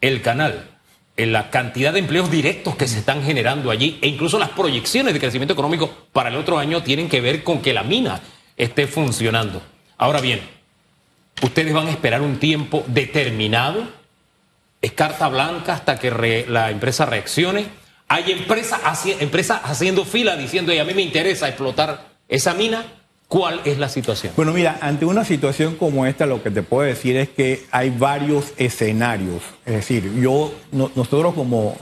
el 0.00 0.20
canal. 0.20 0.68
En 1.16 1.32
la 1.32 1.50
cantidad 1.50 1.92
de 1.92 2.00
empleos 2.00 2.30
directos 2.30 2.76
que 2.76 2.86
se 2.86 2.98
están 2.98 3.22
generando 3.22 3.70
allí 3.70 3.98
e 4.02 4.08
incluso 4.08 4.38
las 4.38 4.50
proyecciones 4.50 5.14
de 5.14 5.20
crecimiento 5.20 5.54
económico 5.54 5.90
para 6.12 6.28
el 6.28 6.36
otro 6.36 6.58
año 6.58 6.82
tienen 6.82 7.08
que 7.08 7.20
ver 7.20 7.42
con 7.42 7.62
que 7.62 7.72
la 7.72 7.82
mina 7.82 8.20
esté 8.56 8.86
funcionando. 8.86 9.62
Ahora 9.96 10.20
bien, 10.20 10.40
ustedes 11.42 11.72
van 11.72 11.86
a 11.86 11.90
esperar 11.90 12.20
un 12.20 12.38
tiempo 12.38 12.84
determinado, 12.86 13.88
es 14.82 14.92
carta 14.92 15.28
blanca 15.28 15.72
hasta 15.72 15.98
que 15.98 16.44
la 16.48 16.70
empresa 16.70 17.06
reaccione 17.06 17.86
hay 18.08 18.30
empresas, 18.30 18.80
empresas 19.20 19.60
haciendo 19.64 20.04
fila 20.04 20.36
diciendo, 20.36 20.72
y 20.72 20.78
a 20.78 20.84
mí 20.84 20.94
me 20.94 21.02
interesa 21.02 21.48
explotar 21.48 22.06
esa 22.28 22.54
mina. 22.54 22.84
¿Cuál 23.28 23.60
es 23.64 23.78
la 23.78 23.88
situación? 23.88 24.32
Bueno, 24.36 24.52
mira, 24.52 24.78
ante 24.80 25.04
una 25.04 25.24
situación 25.24 25.74
como 25.74 26.06
esta, 26.06 26.26
lo 26.26 26.42
que 26.42 26.50
te 26.50 26.62
puedo 26.62 26.86
decir 26.86 27.16
es 27.16 27.28
que 27.28 27.64
hay 27.72 27.90
varios 27.90 28.52
escenarios. 28.56 29.42
Es 29.64 29.74
decir, 29.74 30.12
yo, 30.20 30.54
nosotros 30.70 31.34
como 31.34 31.76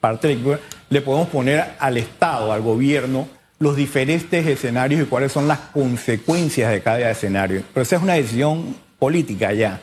parte 0.00 0.28
del 0.28 0.58
le 0.88 1.00
podemos 1.02 1.28
poner 1.28 1.74
al 1.78 1.98
Estado, 1.98 2.52
al 2.52 2.62
gobierno, 2.62 3.28
los 3.58 3.76
diferentes 3.76 4.46
escenarios 4.46 5.02
y 5.02 5.04
cuáles 5.04 5.30
son 5.30 5.46
las 5.46 5.58
consecuencias 5.58 6.70
de 6.70 6.80
cada 6.82 7.10
escenario. 7.10 7.62
Pero 7.74 7.82
esa 7.82 7.96
es 7.96 8.02
una 8.02 8.14
decisión 8.14 8.76
política 8.98 9.52
ya, 9.52 9.80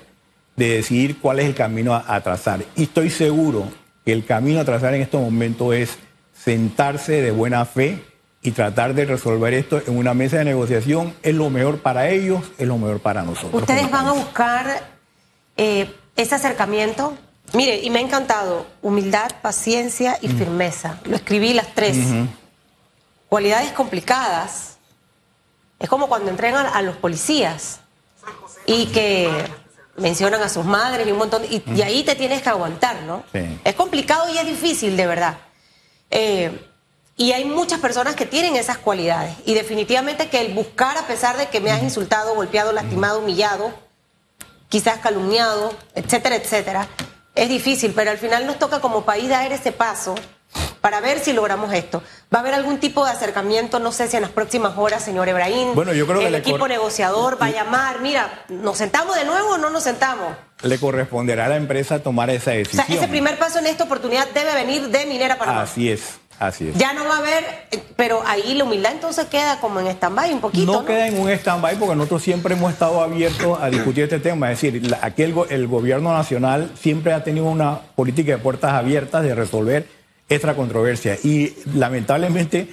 de 0.56 0.70
decidir 0.78 1.20
cuál 1.20 1.40
es 1.40 1.46
el 1.46 1.56
camino 1.56 1.94
a, 1.94 2.04
a 2.08 2.22
trazar. 2.22 2.64
Y 2.76 2.84
estoy 2.84 3.12
seguro 3.12 3.66
que 4.04 4.12
el 4.12 4.26
camino 4.26 4.60
a 4.60 4.66
trazar 4.66 4.96
en 4.96 5.02
estos 5.02 5.22
momentos 5.22 5.76
es 5.76 5.98
sentarse 6.34 7.22
de 7.22 7.30
buena 7.30 7.66
fe 7.66 8.11
y 8.44 8.52
tratar 8.52 8.94
de 8.94 9.06
resolver 9.06 9.54
esto 9.54 9.82
en 9.86 9.98
una 9.98 10.14
mesa 10.14 10.38
de 10.38 10.46
negociación. 10.46 11.16
Es 11.22 11.36
lo 11.36 11.50
mejor 11.50 11.80
para 11.80 12.10
ellos, 12.10 12.44
es 12.58 12.68
lo 12.68 12.78
mejor 12.78 13.00
para 13.00 13.22
nosotros. 13.24 13.62
¿Ustedes 13.62 13.90
van 13.92 14.08
a 14.08 14.14
buscar 14.14 14.82
eh, 15.58 15.94
ese 16.16 16.36
acercamiento? 16.36 17.16
Mire, 17.54 17.80
y 17.82 17.90
me 17.90 18.00
ha 18.00 18.02
encantado, 18.02 18.66
humildad, 18.82 19.32
paciencia 19.42 20.18
y 20.22 20.30
firmeza. 20.30 21.00
Lo 21.06 21.16
escribí 21.16 21.54
las 21.54 21.74
tres. 21.76 21.98
Cualidades 23.28 23.72
complicadas. 23.72 24.78
Es 25.80 25.90
como 25.90 26.08
cuando 26.08 26.30
entregan 26.30 26.66
a 26.66 26.82
los 26.82 26.96
policías 26.96 27.82
y 28.66 28.88
que 28.88 29.30
mencionan 29.98 30.42
a 30.42 30.50
sus 30.50 30.66
madres 30.66 31.08
y 31.08 31.12
un 31.12 31.18
montón, 31.18 31.44
y, 31.50 31.82
ahí 31.82 32.04
te 32.04 32.16
tienes 32.16 32.42
que 32.42 32.50
aguantar, 32.50 33.04
¿no? 33.04 33.24
Es 33.64 33.76
complicado 33.76 34.34
y 34.34 34.38
es 34.38 34.46
difícil, 34.46 34.96
de 34.96 35.08
verdad. 35.08 35.38
Eh, 36.10 36.71
y 37.22 37.34
hay 37.34 37.46
muchas 37.46 37.80
personas 37.80 38.16
que 38.16 38.26
tienen 38.26 38.56
esas 38.56 38.80
cualidades. 38.80 39.36
Y 39.46 39.54
definitivamente 39.54 40.28
que 40.30 40.42
el 40.42 40.56
buscar, 40.56 40.98
a 40.98 41.06
pesar 41.06 41.38
de 41.38 41.50
que 41.50 41.60
me 41.60 41.70
has 41.70 41.84
insultado, 41.84 42.34
golpeado, 42.34 42.72
lastimado, 42.72 43.20
humillado, 43.20 43.72
quizás 44.70 44.98
calumniado, 45.02 45.72
etcétera, 45.94 46.38
etcétera, 46.38 46.88
es 47.36 47.48
difícil, 47.48 47.94
pero 47.96 48.10
al 48.10 48.18
final 48.18 48.48
nos 48.48 48.58
toca 48.58 48.82
como 48.82 49.06
país 49.06 49.30
dar 49.30 49.52
ese 49.52 49.72
paso 49.72 50.16
para 50.82 51.00
ver 51.00 51.20
si 51.20 51.32
logramos 51.32 51.72
esto. 51.74 52.02
¿Va 52.34 52.40
a 52.40 52.42
haber 52.42 52.56
algún 52.56 52.80
tipo 52.80 53.06
de 53.06 53.12
acercamiento? 53.12 53.78
No 53.78 53.92
sé 53.92 54.08
si 54.08 54.16
en 54.16 54.24
las 54.24 54.32
próximas 54.32 54.76
horas, 54.76 55.04
señor 55.04 55.30
Ebrahim. 55.30 55.76
Bueno, 55.76 55.94
yo 55.94 56.08
creo 56.08 56.22
que 56.22 56.28
el 56.28 56.34
equipo 56.34 56.68
negociador 56.68 57.40
va 57.40 57.46
a 57.46 57.52
llamar. 57.52 58.02
Mira, 58.02 58.46
¿nos 58.50 58.80
sentamos 58.80 59.16
de 59.16 59.26
nuevo 59.26 59.50
o 59.52 59.58
no 59.60 59.70
nos 59.70 59.84
sentamos? 59.84 60.34
Le 60.64 60.80
corresponderá 60.80 61.46
a 61.46 61.50
la 61.50 61.58
empresa 61.58 62.00
tomar 62.02 62.32
esa 62.32 62.50
decisión. 62.50 62.84
O 62.84 62.88
sea, 62.88 62.96
ese 62.96 63.08
primer 63.08 63.38
paso 63.38 63.60
en 63.60 63.68
esta 63.68 63.84
oportunidad 63.84 64.28
debe 64.34 64.56
venir 64.56 64.90
de 64.90 65.06
Minera 65.06 65.38
Panamá. 65.38 65.62
Así 65.62 65.92
es. 65.92 66.21
Así 66.42 66.70
es. 66.70 66.76
Ya 66.76 66.94
no 66.94 67.04
va 67.06 67.16
a 67.16 67.20
haber, 67.20 67.44
pero 67.96 68.24
ahí 68.26 68.56
la 68.56 68.64
humildad 68.64 68.94
entonces 68.94 69.26
queda 69.28 69.60
como 69.60 69.80
en 69.80 69.88
stand-by 69.88 70.34
un 70.34 70.42
poquito. 70.42 70.72
No, 70.72 70.86
queda 70.86 71.08
en 71.08 71.20
un 71.20 71.30
stand-by 71.30 71.76
porque 71.78 71.96
nosotros 71.96 72.24
siempre 72.24 72.56
hemos 72.56 72.74
estado 72.74 73.00
abiertos 73.02 73.60
a 73.62 73.70
discutir 73.70 74.06
este 74.06 74.20
tema. 74.20 74.52
Es 74.52 74.60
decir, 74.60 74.96
aquí 75.02 75.22
el 75.24 75.68
gobierno 75.68 76.12
nacional 76.14 76.72
siempre 76.80 77.14
ha 77.14 77.24
tenido 77.24 77.46
una 77.46 77.80
política 77.96 78.32
de 78.32 78.38
puertas 78.40 78.74
abiertas 78.74 79.24
de 79.24 79.36
resolver 79.36 79.88
esta 80.30 80.56
controversia. 80.56 81.16
Y 81.24 81.54
lamentablemente 81.76 82.68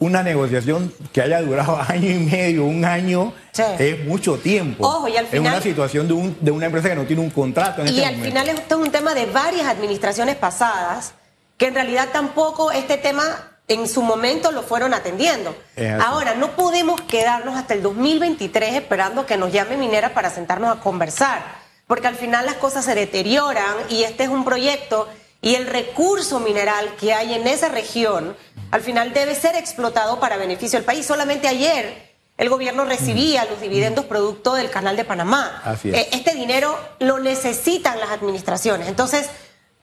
una 0.00 0.22
negociación 0.22 0.92
que 1.12 1.22
haya 1.22 1.40
durado 1.40 1.78
año 1.88 2.10
y 2.10 2.18
medio, 2.18 2.64
un 2.66 2.84
año, 2.84 3.32
Sí. 3.52 3.62
es 3.78 4.04
mucho 4.04 4.36
tiempo. 4.36 4.86
Ojo, 4.86 5.08
y 5.08 5.16
al 5.16 5.24
es 5.26 5.30
final- 5.30 5.52
una 5.54 5.62
situación 5.62 6.08
de, 6.08 6.12
un- 6.12 6.36
de 6.40 6.50
una 6.50 6.66
empresa 6.66 6.88
que 6.90 6.96
no 6.96 7.04
tiene 7.04 7.22
un 7.22 7.30
contrato 7.30 7.80
en 7.82 7.86
Y 7.88 7.90
este 7.90 8.04
al 8.06 8.16
momento. 8.16 8.28
final 8.40 8.48
esto 8.58 8.74
es 8.80 8.86
un 8.86 8.92
tema 8.92 9.14
de 9.14 9.26
varias 9.26 9.66
administraciones 9.68 10.34
pasadas 10.36 11.14
que 11.64 11.68
en 11.68 11.74
realidad 11.76 12.10
tampoco 12.12 12.72
este 12.72 12.98
tema 12.98 13.24
en 13.68 13.88
su 13.88 14.02
momento 14.02 14.52
lo 14.52 14.62
fueron 14.62 14.92
atendiendo. 14.92 15.56
Ahora, 15.98 16.34
no 16.34 16.54
podemos 16.56 17.00
quedarnos 17.00 17.56
hasta 17.56 17.72
el 17.72 17.82
2023 17.82 18.74
esperando 18.74 19.24
que 19.24 19.38
nos 19.38 19.50
llame 19.50 19.78
Minera 19.78 20.12
para 20.12 20.28
sentarnos 20.28 20.76
a 20.76 20.82
conversar, 20.82 21.42
porque 21.86 22.06
al 22.06 22.16
final 22.16 22.44
las 22.44 22.56
cosas 22.56 22.84
se 22.84 22.94
deterioran 22.94 23.76
y 23.88 24.02
este 24.02 24.24
es 24.24 24.28
un 24.28 24.44
proyecto 24.44 25.08
y 25.40 25.54
el 25.54 25.66
recurso 25.66 26.38
mineral 26.38 26.96
que 27.00 27.14
hay 27.14 27.32
en 27.32 27.46
esa 27.46 27.70
región 27.70 28.36
al 28.70 28.82
final 28.82 29.14
debe 29.14 29.34
ser 29.34 29.56
explotado 29.56 30.20
para 30.20 30.36
beneficio 30.36 30.78
del 30.78 30.84
país. 30.84 31.06
Solamente 31.06 31.48
ayer 31.48 32.12
el 32.36 32.50
gobierno 32.50 32.84
recibía 32.84 33.46
los 33.46 33.62
dividendos 33.62 34.04
producto 34.04 34.52
del 34.52 34.68
canal 34.68 34.98
de 34.98 35.06
Panamá. 35.06 35.62
Así 35.64 35.88
es. 35.88 35.94
Eh, 35.94 36.08
este 36.12 36.34
dinero 36.34 36.78
lo 36.98 37.20
necesitan 37.20 37.98
las 38.00 38.10
administraciones. 38.10 38.86
Entonces, 38.86 39.30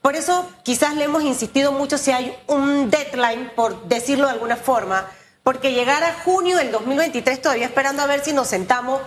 por 0.01 0.15
eso 0.15 0.49
quizás 0.63 0.95
le 0.95 1.03
hemos 1.05 1.23
insistido 1.23 1.71
mucho 1.71 1.97
si 1.97 2.11
hay 2.11 2.35
un 2.47 2.89
deadline, 2.89 3.51
por 3.55 3.87
decirlo 3.87 4.25
de 4.25 4.33
alguna 4.33 4.55
forma, 4.55 5.07
porque 5.43 5.73
llegar 5.73 6.03
a 6.03 6.13
junio 6.23 6.57
del 6.57 6.71
2023 6.71 7.41
todavía 7.41 7.65
esperando 7.65 8.01
a 8.01 8.07
ver 8.07 8.23
si 8.23 8.33
nos 8.33 8.47
sentamos 8.47 9.01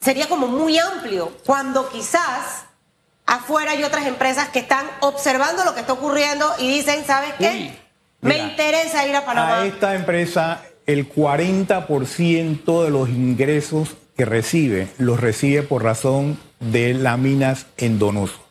sería 0.00 0.28
como 0.28 0.46
muy 0.46 0.78
amplio, 0.78 1.32
cuando 1.44 1.88
quizás 1.88 2.64
afuera 3.24 3.72
hay 3.72 3.82
otras 3.82 4.06
empresas 4.06 4.48
que 4.50 4.58
están 4.58 4.86
observando 5.00 5.64
lo 5.64 5.74
que 5.74 5.80
está 5.80 5.94
ocurriendo 5.94 6.52
y 6.58 6.68
dicen, 6.68 7.04
¿sabes 7.06 7.32
qué? 7.38 7.48
Uy, 7.48 7.78
Me 8.20 8.34
mira, 8.34 8.48
interesa 8.48 9.06
ir 9.06 9.16
a 9.16 9.24
Panamá. 9.24 9.62
A 9.62 9.66
esta 9.66 9.94
empresa, 9.94 10.62
el 10.86 11.12
40% 11.12 12.84
de 12.84 12.90
los 12.90 13.08
ingresos 13.08 13.96
que 14.16 14.24
recibe, 14.24 14.88
los 14.98 15.20
recibe 15.20 15.62
por 15.62 15.82
razón 15.82 16.38
de 16.60 16.94
las 16.94 17.18
minas 17.18 17.66
en 17.76 17.98
Donoso. 17.98 18.45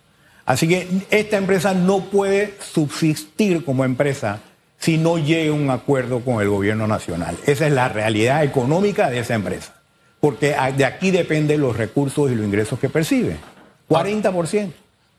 Así 0.46 0.68
que 0.68 0.88
esta 1.10 1.38
empresa 1.38 1.74
no 1.74 2.02
puede 2.02 2.54
subsistir 2.60 3.66
como 3.66 3.84
empresa 3.84 4.40
si 4.78 4.98
no 4.98 5.18
llega 5.18 5.52
a 5.52 5.56
un 5.56 5.70
acuerdo 5.72 6.20
con 6.20 6.42
el 6.42 6.50
gobierno 6.50 6.88
nacional. 6.88 7.38
Esa 7.46 7.66
es 7.66 7.74
la 7.74 7.90
realidad 7.90 8.44
económica 8.44 9.10
de 9.10 9.20
esa 9.20 9.34
empresa. 9.34 9.74
Porque 10.20 10.56
de 10.78 10.86
aquí 10.86 11.12
dependen 11.12 11.62
los 11.62 11.76
recursos 11.76 12.32
y 12.32 12.36
los 12.36 12.46
ingresos 12.46 12.80
que 12.80 12.90
percibe. 12.90 13.38
40%. 13.90 14.72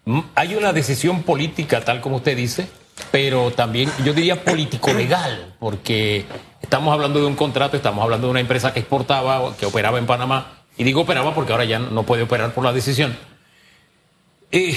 Mm, 0.04 0.20
Hay 0.36 0.54
una 0.54 0.72
decisión 0.72 1.22
política, 1.24 1.80
tal 1.80 2.00
como 2.00 2.16
usted 2.16 2.36
dice, 2.36 2.68
pero 3.10 3.50
también 3.50 3.90
yo 4.04 4.12
diría 4.12 4.42
político-legal, 4.44 5.54
porque 5.58 6.24
estamos 6.62 6.92
hablando 6.92 7.20
de 7.20 7.26
un 7.26 7.34
contrato, 7.34 7.76
estamos 7.76 8.02
hablando 8.02 8.28
de 8.28 8.30
una 8.30 8.40
empresa 8.40 8.72
que 8.72 8.80
exportaba, 8.80 9.56
que 9.56 9.66
operaba 9.66 9.98
en 9.98 10.06
Panamá, 10.06 10.62
y 10.78 10.84
digo 10.84 11.00
operaba 11.02 11.34
porque 11.34 11.52
ahora 11.52 11.64
ya 11.64 11.78
no 11.78 12.04
puede 12.04 12.22
operar 12.22 12.52
por 12.52 12.64
la 12.64 12.72
decisión. 12.72 13.16
Eh, 14.52 14.76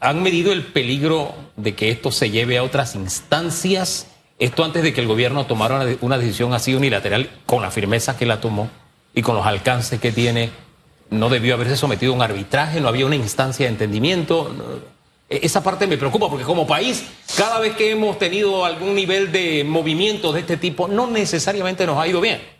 ¿Han 0.00 0.22
medido 0.22 0.52
el 0.52 0.64
peligro 0.64 1.34
de 1.56 1.74
que 1.74 1.90
esto 1.90 2.12
se 2.12 2.30
lleve 2.30 2.58
a 2.58 2.62
otras 2.62 2.94
instancias? 2.94 4.08
Esto 4.38 4.64
antes 4.64 4.82
de 4.82 4.92
que 4.92 5.00
el 5.00 5.06
gobierno 5.06 5.46
tomara 5.46 5.86
una, 6.02 6.18
decisión 6.18 6.52
así 6.52 6.74
unilateral, 6.74 7.30
con 7.46 7.62
la 7.62 7.70
firmeza 7.70 8.18
que 8.18 8.26
la 8.26 8.40
tomó 8.40 8.70
y 9.14 9.22
con 9.22 9.34
los 9.34 9.46
alcances 9.46 9.98
que 9.98 10.12
tiene, 10.12 10.50
no 11.08 11.30
debió 11.30 11.54
haberse 11.54 11.76
sometido 11.76 12.12
a 12.12 12.16
un 12.16 12.22
arbitraje, 12.22 12.80
no 12.80 12.88
había 12.88 13.06
una 13.06 13.16
instancia 13.16 13.64
de 13.64 13.72
entendimiento. 13.72 14.84
E- 15.30 15.40
esa 15.42 15.62
parte 15.62 15.86
me 15.86 15.96
preocupa 15.96 16.28
porque 16.28 16.44
como 16.44 16.66
país, 16.66 17.04
cada 17.36 17.58
vez 17.58 17.74
que 17.76 17.90
hemos 17.90 18.18
tenido 18.18 18.66
algún 18.66 18.94
nivel 18.94 19.32
de 19.32 19.64
movimiento 19.64 20.32
de 20.32 20.40
este 20.40 20.58
tipo, 20.58 20.86
no 20.86 21.06
necesariamente 21.06 21.86
nos 21.86 21.98
ha 21.98 22.06
ido 22.06 22.20
bien. 22.20 22.55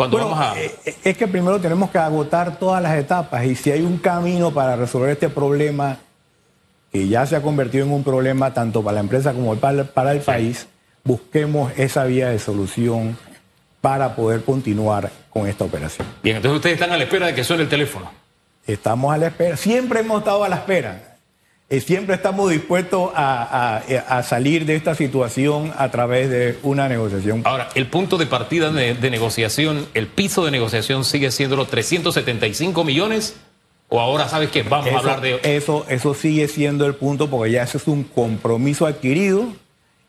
Cuando 0.00 0.16
Bueno, 0.16 0.30
vamos 0.30 0.56
a... 0.56 0.58
eh, 0.58 0.74
eh, 0.86 0.94
es 1.04 1.14
que 1.18 1.28
primero 1.28 1.60
tenemos 1.60 1.90
que 1.90 1.98
agotar 1.98 2.58
todas 2.58 2.82
las 2.82 2.96
etapas 2.96 3.44
y 3.44 3.54
si 3.54 3.70
hay 3.70 3.82
un 3.82 3.98
camino 3.98 4.50
para 4.50 4.74
resolver 4.74 5.10
este 5.10 5.28
problema 5.28 5.98
que 6.90 7.06
ya 7.06 7.26
se 7.26 7.36
ha 7.36 7.42
convertido 7.42 7.84
en 7.84 7.92
un 7.92 8.02
problema 8.02 8.54
tanto 8.54 8.82
para 8.82 8.94
la 8.94 9.00
empresa 9.00 9.34
como 9.34 9.54
para, 9.56 9.84
para 9.84 10.12
el 10.12 10.20
país, 10.20 10.66
busquemos 11.04 11.70
esa 11.76 12.04
vía 12.04 12.30
de 12.30 12.38
solución 12.38 13.18
para 13.82 14.16
poder 14.16 14.42
continuar 14.42 15.10
con 15.28 15.46
esta 15.46 15.64
operación. 15.64 16.08
Bien, 16.22 16.36
entonces 16.36 16.56
ustedes 16.56 16.74
están 16.76 16.92
a 16.92 16.96
la 16.96 17.04
espera 17.04 17.26
de 17.26 17.34
que 17.34 17.44
suene 17.44 17.64
el 17.64 17.68
teléfono. 17.68 18.10
Estamos 18.66 19.12
a 19.12 19.18
la 19.18 19.26
espera, 19.26 19.58
siempre 19.58 20.00
hemos 20.00 20.20
estado 20.20 20.42
a 20.44 20.48
la 20.48 20.56
espera. 20.56 21.09
Eh, 21.70 21.80
Siempre 21.80 22.16
estamos 22.16 22.50
dispuestos 22.50 23.10
a, 23.14 23.76
a- 23.78 24.18
a 24.18 24.22
salir 24.24 24.66
de 24.66 24.74
esta 24.74 24.94
situación 24.96 25.72
a 25.78 25.88
través 25.90 26.28
de 26.28 26.58
una 26.64 26.88
negociación. 26.88 27.42
Ahora, 27.44 27.68
el 27.76 27.86
punto 27.86 28.18
de 28.18 28.26
partida 28.26 28.70
de, 28.72 28.94
de 28.94 29.10
negociación, 29.10 29.86
el 29.94 30.08
piso 30.08 30.44
de 30.44 30.50
negociación 30.50 31.04
sigue 31.04 31.30
siendo 31.30 31.54
los 31.56 31.68
375 31.68 32.82
millones, 32.84 33.36
o 33.88 34.00
ahora 34.00 34.28
sabes 34.28 34.50
que 34.50 34.62
vamos 34.64 34.88
Eso, 34.88 34.96
a 34.96 35.00
hablar 35.00 35.20
de... 35.20 35.40
eso, 35.44 35.86
eso 35.88 36.14
sigue 36.14 36.48
siendo 36.48 36.86
el 36.86 36.94
punto 36.96 37.30
porque 37.30 37.52
ya 37.52 37.62
eso 37.62 37.78
es 37.78 37.86
un 37.86 38.02
compromiso 38.04 38.86
adquirido 38.86 39.46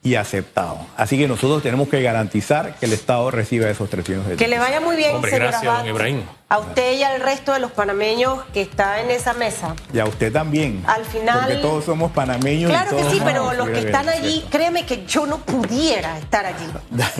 y 0.03 0.15
aceptado. 0.15 0.79
Así 0.97 1.15
que 1.17 1.27
nosotros 1.27 1.61
tenemos 1.61 1.87
que 1.87 2.01
garantizar 2.01 2.75
que 2.75 2.87
el 2.87 2.93
Estado 2.93 3.29
reciba 3.29 3.69
esos 3.69 3.87
300 3.89 4.35
Que 4.35 4.47
le 4.47 4.57
vaya 4.57 4.81
muy 4.81 4.95
bien, 4.95 5.15
Hombre, 5.15 5.31
gracias, 5.31 5.63
Abad. 5.63 5.77
don 5.79 5.87
Ibrahim. 5.89 6.21
A 6.49 6.57
usted 6.57 6.93
y 6.97 7.03
al 7.03 7.21
resto 7.21 7.53
de 7.53 7.59
los 7.59 7.71
panameños 7.71 8.39
que 8.51 8.61
está 8.61 8.99
en 9.01 9.11
esa 9.11 9.33
mesa. 9.33 9.75
Y 9.93 9.99
a 9.99 10.05
usted 10.05 10.33
también. 10.33 10.83
Al 10.87 11.05
final- 11.05 11.39
Porque 11.41 11.55
todos 11.57 11.85
somos 11.85 12.11
panameños. 12.11 12.71
y 12.71 12.73
Claro 12.73 12.89
que 12.89 13.03
todos 13.03 13.13
sí, 13.13 13.21
pero 13.23 13.53
los 13.53 13.69
que 13.69 13.79
están 13.79 14.09
allí, 14.09 14.43
créeme 14.49 14.85
que 14.87 15.05
yo 15.05 15.27
no 15.27 15.37
pudiera 15.37 16.17
estar 16.17 16.45
allí. 16.47 16.65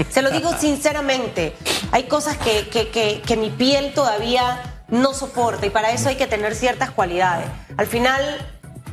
Se 0.10 0.22
lo 0.24 0.32
digo 0.32 0.52
sinceramente. 0.60 1.54
Hay 1.92 2.04
cosas 2.06 2.38
que, 2.38 2.68
que, 2.70 2.90
que, 2.90 3.22
que 3.26 3.38
mi 3.38 3.52
piel 3.52 3.94
todavía 3.94 4.60
no 4.90 5.14
soporta 5.14 5.66
y 5.66 5.70
para 5.70 5.92
eso 5.92 6.10
hay 6.10 6.16
que 6.16 6.28
tener 6.28 6.56
ciertas 6.56 6.90
cualidades. 6.92 7.46
Al 7.78 7.86
final, 7.88 8.22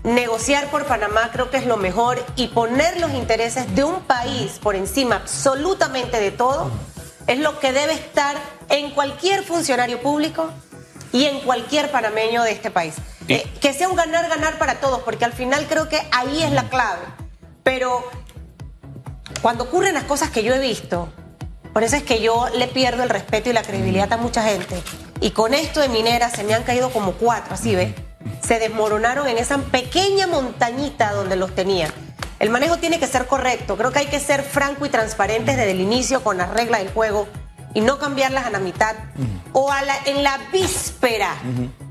negociar 0.09 0.71
por 0.71 0.87
Panamá 0.87 1.31
creo 1.33 1.51
que 1.51 1.59
es 1.59 1.67
lo 1.67 1.77
mejor 1.77 2.25
y 2.35 2.49
poner 2.49 2.99
los 2.99 3.13
intereses 3.13 3.75
de 3.75 3.85
un 3.85 4.01
país 4.03 4.59
por 4.63 4.75
encima 4.75 5.17
absolutamente 5.17 6.19
de 6.19 6.31
todo 6.31 6.71
es 7.27 7.39
lo 7.39 7.59
que 7.61 7.73
debe 7.73 7.93
estar 7.93 8.37
en 8.71 8.91
cualquier 8.93 9.45
funcionario 9.45 10.01
público 10.01 10.51
y 11.13 11.27
en 11.27 11.41
cualquier 11.41 11.91
panameño 11.91 12.43
de 12.43 12.53
este 12.53 12.71
país. 12.71 12.95
Eh, 13.29 13.47
que 13.61 13.75
sea 13.75 13.89
un 13.89 13.97
ganar-ganar 13.97 14.57
para 14.57 14.81
todos, 14.81 15.03
porque 15.03 15.27
al 15.27 15.35
final 15.35 15.67
creo 15.69 15.89
que 15.89 16.01
ahí 16.11 16.43
es 16.43 16.53
la 16.53 16.71
clave. 16.71 17.03
Pero 17.63 18.03
cuando 19.43 19.65
ocurren 19.65 19.93
las 19.93 20.05
cosas 20.05 20.31
que 20.31 20.43
yo 20.43 20.55
he 20.55 20.59
visto, 20.59 21.11
por 21.75 21.85
eso 21.85 21.97
es 21.97 22.03
que 22.03 22.23
yo 22.23 22.49
le 22.57 22.67
pierdo 22.67 23.03
el 23.03 23.11
respeto 23.11 23.51
y 23.51 23.53
la 23.53 23.63
credibilidad 23.63 24.11
a 24.11 24.17
mucha 24.17 24.43
gente. 24.43 24.83
Y 25.21 25.33
con 25.33 25.53
esto 25.53 25.81
de 25.81 25.91
minera 25.91 26.31
se 26.31 26.45
me 26.45 26.55
han 26.55 26.63
caído 26.63 26.91
como 26.91 27.13
cuatro, 27.13 27.55
así 27.55 27.75
ve. 27.75 27.95
Se 28.49 28.59
desmoronaron 28.59 29.29
en 29.29 29.37
esa 29.37 29.59
pequeña 29.59 30.27
montañita 30.27 31.13
donde 31.13 31.37
los 31.37 31.55
tenía. 31.55 31.91
El 32.39 32.49
manejo 32.49 32.79
tiene 32.79 32.99
que 32.99 33.07
ser 33.07 33.27
correcto. 33.27 33.77
Creo 33.77 33.93
que 33.93 33.99
hay 33.99 34.07
que 34.07 34.21
ser 34.21 34.43
franco 34.43 34.87
y 34.87 34.89
transparentes 34.89 35.59
desde 35.59 35.73
el 35.73 35.83
inicio 35.83 36.25
con 36.25 36.39
las 36.39 36.49
reglas 36.49 36.81
del 36.81 36.91
juego 36.91 37.29
y 37.75 37.83
no 37.83 37.99
cambiarlas 37.99 38.47
a 38.47 38.51
la 38.51 38.59
mitad 38.59 38.97
o 39.53 39.71
a 39.71 39.83
la, 39.83 39.95
en 40.07 40.23
la 40.23 40.39
víspera 40.51 41.37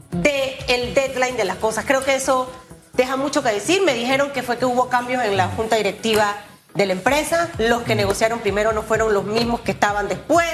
del 0.09 0.95
deadline 0.95 1.37
de 1.37 1.45
las 1.45 1.57
cosas. 1.57 1.85
Creo 1.85 2.03
que 2.03 2.15
eso 2.15 2.51
deja 2.93 3.17
mucho 3.17 3.43
que 3.43 3.51
decir. 3.51 3.83
Me 3.83 3.93
dijeron 3.93 4.31
que 4.31 4.41
fue 4.41 4.57
que 4.57 4.65
hubo 4.65 4.89
cambios 4.89 5.23
en 5.23 5.37
la 5.37 5.49
junta 5.49 5.75
directiva 5.75 6.37
de 6.73 6.87
la 6.87 6.93
empresa. 6.93 7.49
Los 7.59 7.83
que 7.83 7.93
negociaron 7.93 8.39
primero 8.39 8.73
no 8.73 8.81
fueron 8.81 9.13
los 9.13 9.25
mismos 9.25 9.59
que 9.59 9.73
estaban 9.73 10.07
después. 10.07 10.49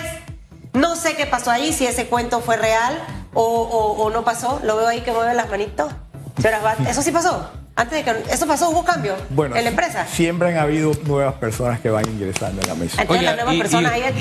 No 0.73 0.97
sé 0.97 1.15
qué 1.15 1.27
pasó 1.27 1.49
ahí, 1.49 1.71
si 1.71 1.87
ese 1.87 2.07
cuento 2.07 2.41
fue 2.41 2.57
real 2.57 3.22
o, 3.33 3.41
o- 3.43 4.03
o 4.03 4.09
no 4.09 4.23
pasó. 4.23 4.59
Lo 4.63 4.77
veo 4.77 4.87
ahí 4.87 5.01
que 5.01 5.11
mueve 5.11 5.33
las 5.33 5.49
manitos. 5.49 5.91
Señora 6.37 6.57
Abad, 6.59 6.79
¿eso 6.87 7.01
sí 7.01 7.11
pasó? 7.11 7.49
Antes 7.75 8.05
de 8.05 8.11
que 8.13 8.31
eso 8.33 8.45
pasó, 8.45 8.69
hubo 8.69 8.83
cambio 8.85 9.15
Bueno, 9.31 9.55
en 9.55 9.63
la 9.63 9.69
empresa. 9.71 10.05
siempre 10.05 10.49
han 10.49 10.57
habido 10.59 10.91
nuevas 11.05 11.33
personas 11.35 11.79
que 11.79 11.89
van 11.89 12.05
ingresando 12.07 12.61
en 12.61 12.67
la 12.67 12.75
mesa. 12.75 13.01
Entonces 13.01 13.25
las 13.25 13.35
nuevas 13.35 13.55
y- 13.55 13.57
personas 13.59 13.91
y- 13.91 13.95
ahí 13.95 14.01
el 14.03 14.15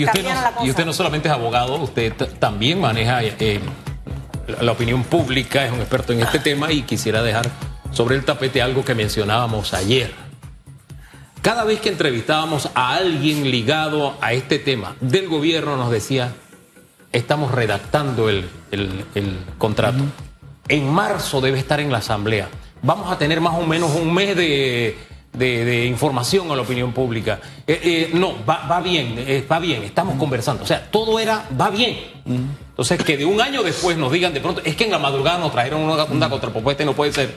y- 0.00 0.04
usted 0.06 0.22
no, 0.24 0.28
la 0.40 0.50
cosa. 0.52 0.66
y 0.66 0.70
usted 0.70 0.86
no 0.86 0.92
solamente 0.94 1.28
es 1.28 1.34
abogado, 1.34 1.76
usted 1.76 2.14
también 2.38 2.80
maneja 2.80 3.22
eh, 3.22 3.60
la- 4.46 4.62
la 4.62 4.72
opinión 4.72 5.04
pública, 5.04 5.66
es 5.66 5.72
un 5.72 5.80
experto 5.80 6.14
en 6.14 6.20
este 6.20 6.38
tema 6.38 6.72
y 6.72 6.82
quisiera 6.82 7.22
dejar 7.22 7.46
sobre 7.92 8.16
el 8.16 8.24
tapete 8.24 8.62
algo 8.62 8.86
que 8.86 8.94
mencionábamos 8.94 9.74
ayer. 9.74 10.10
Cada 11.42 11.64
vez 11.64 11.80
que 11.80 11.90
entrevistábamos 11.90 12.70
a 12.74 12.94
alguien 12.94 13.50
ligado 13.50 14.14
a 14.22 14.32
este 14.32 14.58
tema 14.58 14.96
del 15.02 15.28
gobierno 15.28 15.76
nos 15.76 15.90
decía, 15.90 16.32
estamos 17.14 17.50
redactando 17.52 18.28
el, 18.28 18.48
el- 18.70 19.04
el 19.14 19.38
contrato. 19.58 20.04
En 20.68 20.88
marzo 20.92 21.40
debe 21.40 21.58
estar 21.58 21.80
en 21.80 21.90
la 21.92 21.98
asamblea. 21.98 22.48
Vamos 22.82 23.10
a 23.10 23.16
tener 23.18 23.40
más 23.40 23.54
o 23.54 23.66
menos 23.66 23.90
un 23.94 24.12
mes 24.12 24.36
de, 24.36 24.96
de- 25.32 25.64
de 25.64 25.86
información 25.86 26.50
a 26.50 26.56
la 26.56 26.62
opinión 26.62 26.92
pública. 26.92 27.40
Eh, 27.66 27.80
eh, 27.82 28.10
no, 28.14 28.44
va, 28.44 28.66
va 28.70 28.80
bien, 28.80 29.14
eh, 29.18 29.46
va 29.50 29.58
bien, 29.58 29.82
estamos 29.84 30.16
conversando. 30.18 30.64
O 30.64 30.66
sea, 30.66 30.90
todo 30.90 31.18
era, 31.18 31.48
va 31.58 31.70
bien. 31.70 31.98
Entonces, 32.26 33.02
que 33.02 33.16
de 33.16 33.24
un 33.24 33.40
año 33.40 33.62
después 33.62 33.96
nos 33.96 34.10
digan 34.12 34.34
de 34.34 34.40
pronto, 34.40 34.60
es 34.64 34.74
que 34.76 34.84
en 34.84 34.90
la 34.90 34.98
madrugada 34.98 35.38
nos 35.38 35.52
trajeron 35.52 35.80
una, 35.82 36.04
una 36.04 36.28
contrapropuesta 36.28 36.82
y 36.82 36.86
no 36.86 36.92
puede 36.94 37.12
ser. 37.12 37.34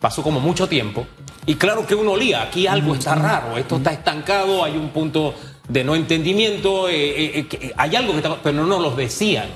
Pasó 0.00 0.22
como 0.22 0.40
mucho 0.40 0.68
tiempo. 0.68 1.06
Y 1.46 1.54
claro 1.54 1.86
que 1.86 1.94
uno 1.94 2.12
olía, 2.12 2.42
aquí 2.42 2.66
algo 2.66 2.94
está 2.94 3.14
raro, 3.14 3.56
esto 3.56 3.76
está 3.76 3.92
estancado, 3.92 4.62
hay 4.64 4.76
un 4.76 4.90
punto 4.90 5.32
de 5.68 5.84
no 5.84 5.94
entendimiento, 5.94 6.88
eh, 6.88 7.38
eh, 7.38 7.46
eh, 7.50 7.72
hay 7.76 7.96
algo 7.96 8.12
que 8.12 8.18
está, 8.18 8.36
pero 8.42 8.56
no 8.56 8.66
nos 8.66 8.80
lo 8.80 8.90
decían. 8.92 9.48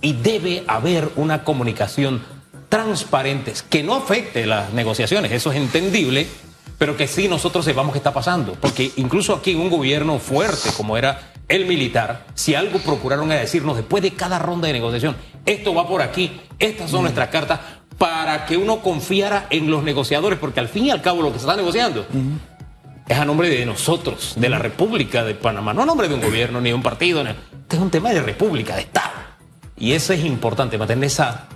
Y 0.00 0.14
debe 0.14 0.64
haber 0.66 1.10
una 1.16 1.44
comunicación 1.44 2.22
transparente 2.68 3.52
que 3.68 3.82
no 3.82 3.94
afecte 3.94 4.46
las 4.46 4.72
negociaciones, 4.72 5.30
eso 5.30 5.52
es 5.52 5.58
entendible, 5.58 6.26
pero 6.78 6.96
que 6.96 7.06
sí 7.06 7.28
nosotros 7.28 7.64
sepamos 7.64 7.92
qué 7.92 7.98
está 7.98 8.12
pasando. 8.12 8.54
Porque 8.60 8.90
incluso 8.96 9.34
aquí 9.34 9.52
en 9.52 9.60
un 9.60 9.70
gobierno 9.70 10.18
fuerte 10.18 10.70
como 10.76 10.96
era 10.96 11.32
el 11.48 11.66
militar, 11.66 12.26
si 12.34 12.54
algo 12.54 12.78
procuraron 12.78 13.30
a 13.30 13.34
decirnos 13.34 13.76
después 13.76 14.02
de 14.02 14.12
cada 14.12 14.38
ronda 14.38 14.66
de 14.66 14.72
negociación, 14.72 15.16
esto 15.44 15.74
va 15.74 15.86
por 15.86 16.02
aquí, 16.02 16.40
estas 16.58 16.90
son 16.90 17.02
nuestras 17.02 17.28
cartas, 17.28 17.60
para 17.98 18.46
que 18.46 18.56
uno 18.56 18.80
confiara 18.80 19.46
en 19.50 19.70
los 19.70 19.84
negociadores, 19.84 20.38
porque 20.38 20.58
al 20.58 20.68
fin 20.68 20.86
y 20.86 20.90
al 20.90 21.02
cabo 21.02 21.22
lo 21.22 21.32
que 21.32 21.38
se 21.38 21.44
está 21.44 21.54
negociando 21.54 22.04
es 23.12 23.18
a 23.18 23.24
nombre 23.24 23.50
de 23.50 23.66
nosotros, 23.66 24.34
de 24.36 24.48
la 24.48 24.58
República 24.58 25.22
de 25.22 25.34
Panamá, 25.34 25.74
no 25.74 25.82
a 25.82 25.86
nombre 25.86 26.08
de 26.08 26.14
un 26.14 26.20
gobierno 26.20 26.60
ni 26.60 26.70
de 26.70 26.74
un 26.74 26.82
partido, 26.82 27.20
este 27.22 27.76
es 27.76 27.82
un 27.82 27.90
tema 27.90 28.10
de 28.10 28.22
república, 28.22 28.74
de 28.74 28.82
Estado. 28.82 29.10
Y 29.76 29.92
eso 29.92 30.12
es 30.12 30.24
importante, 30.24 30.78
mantener 30.78 31.04
esa 31.04 31.46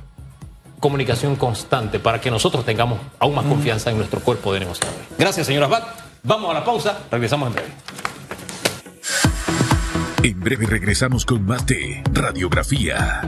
comunicación 0.80 1.36
constante 1.36 1.98
para 1.98 2.20
que 2.20 2.30
nosotros 2.30 2.64
tengamos 2.64 3.00
aún 3.18 3.34
más 3.34 3.46
confianza 3.46 3.90
en 3.90 3.96
nuestro 3.96 4.20
cuerpo 4.20 4.52
de 4.52 4.60
negociadores. 4.60 5.06
Gracias, 5.18 5.46
señora 5.46 5.66
Bat. 5.66 5.84
Vamos 6.22 6.50
a 6.50 6.54
la 6.54 6.64
pausa, 6.64 6.98
regresamos 7.10 7.48
en 7.48 7.54
breve. 7.54 7.68
En 10.22 10.40
breve 10.40 10.66
regresamos 10.66 11.24
con 11.24 11.46
más 11.46 11.64
de 11.66 12.02
Radiografía. 12.12 13.22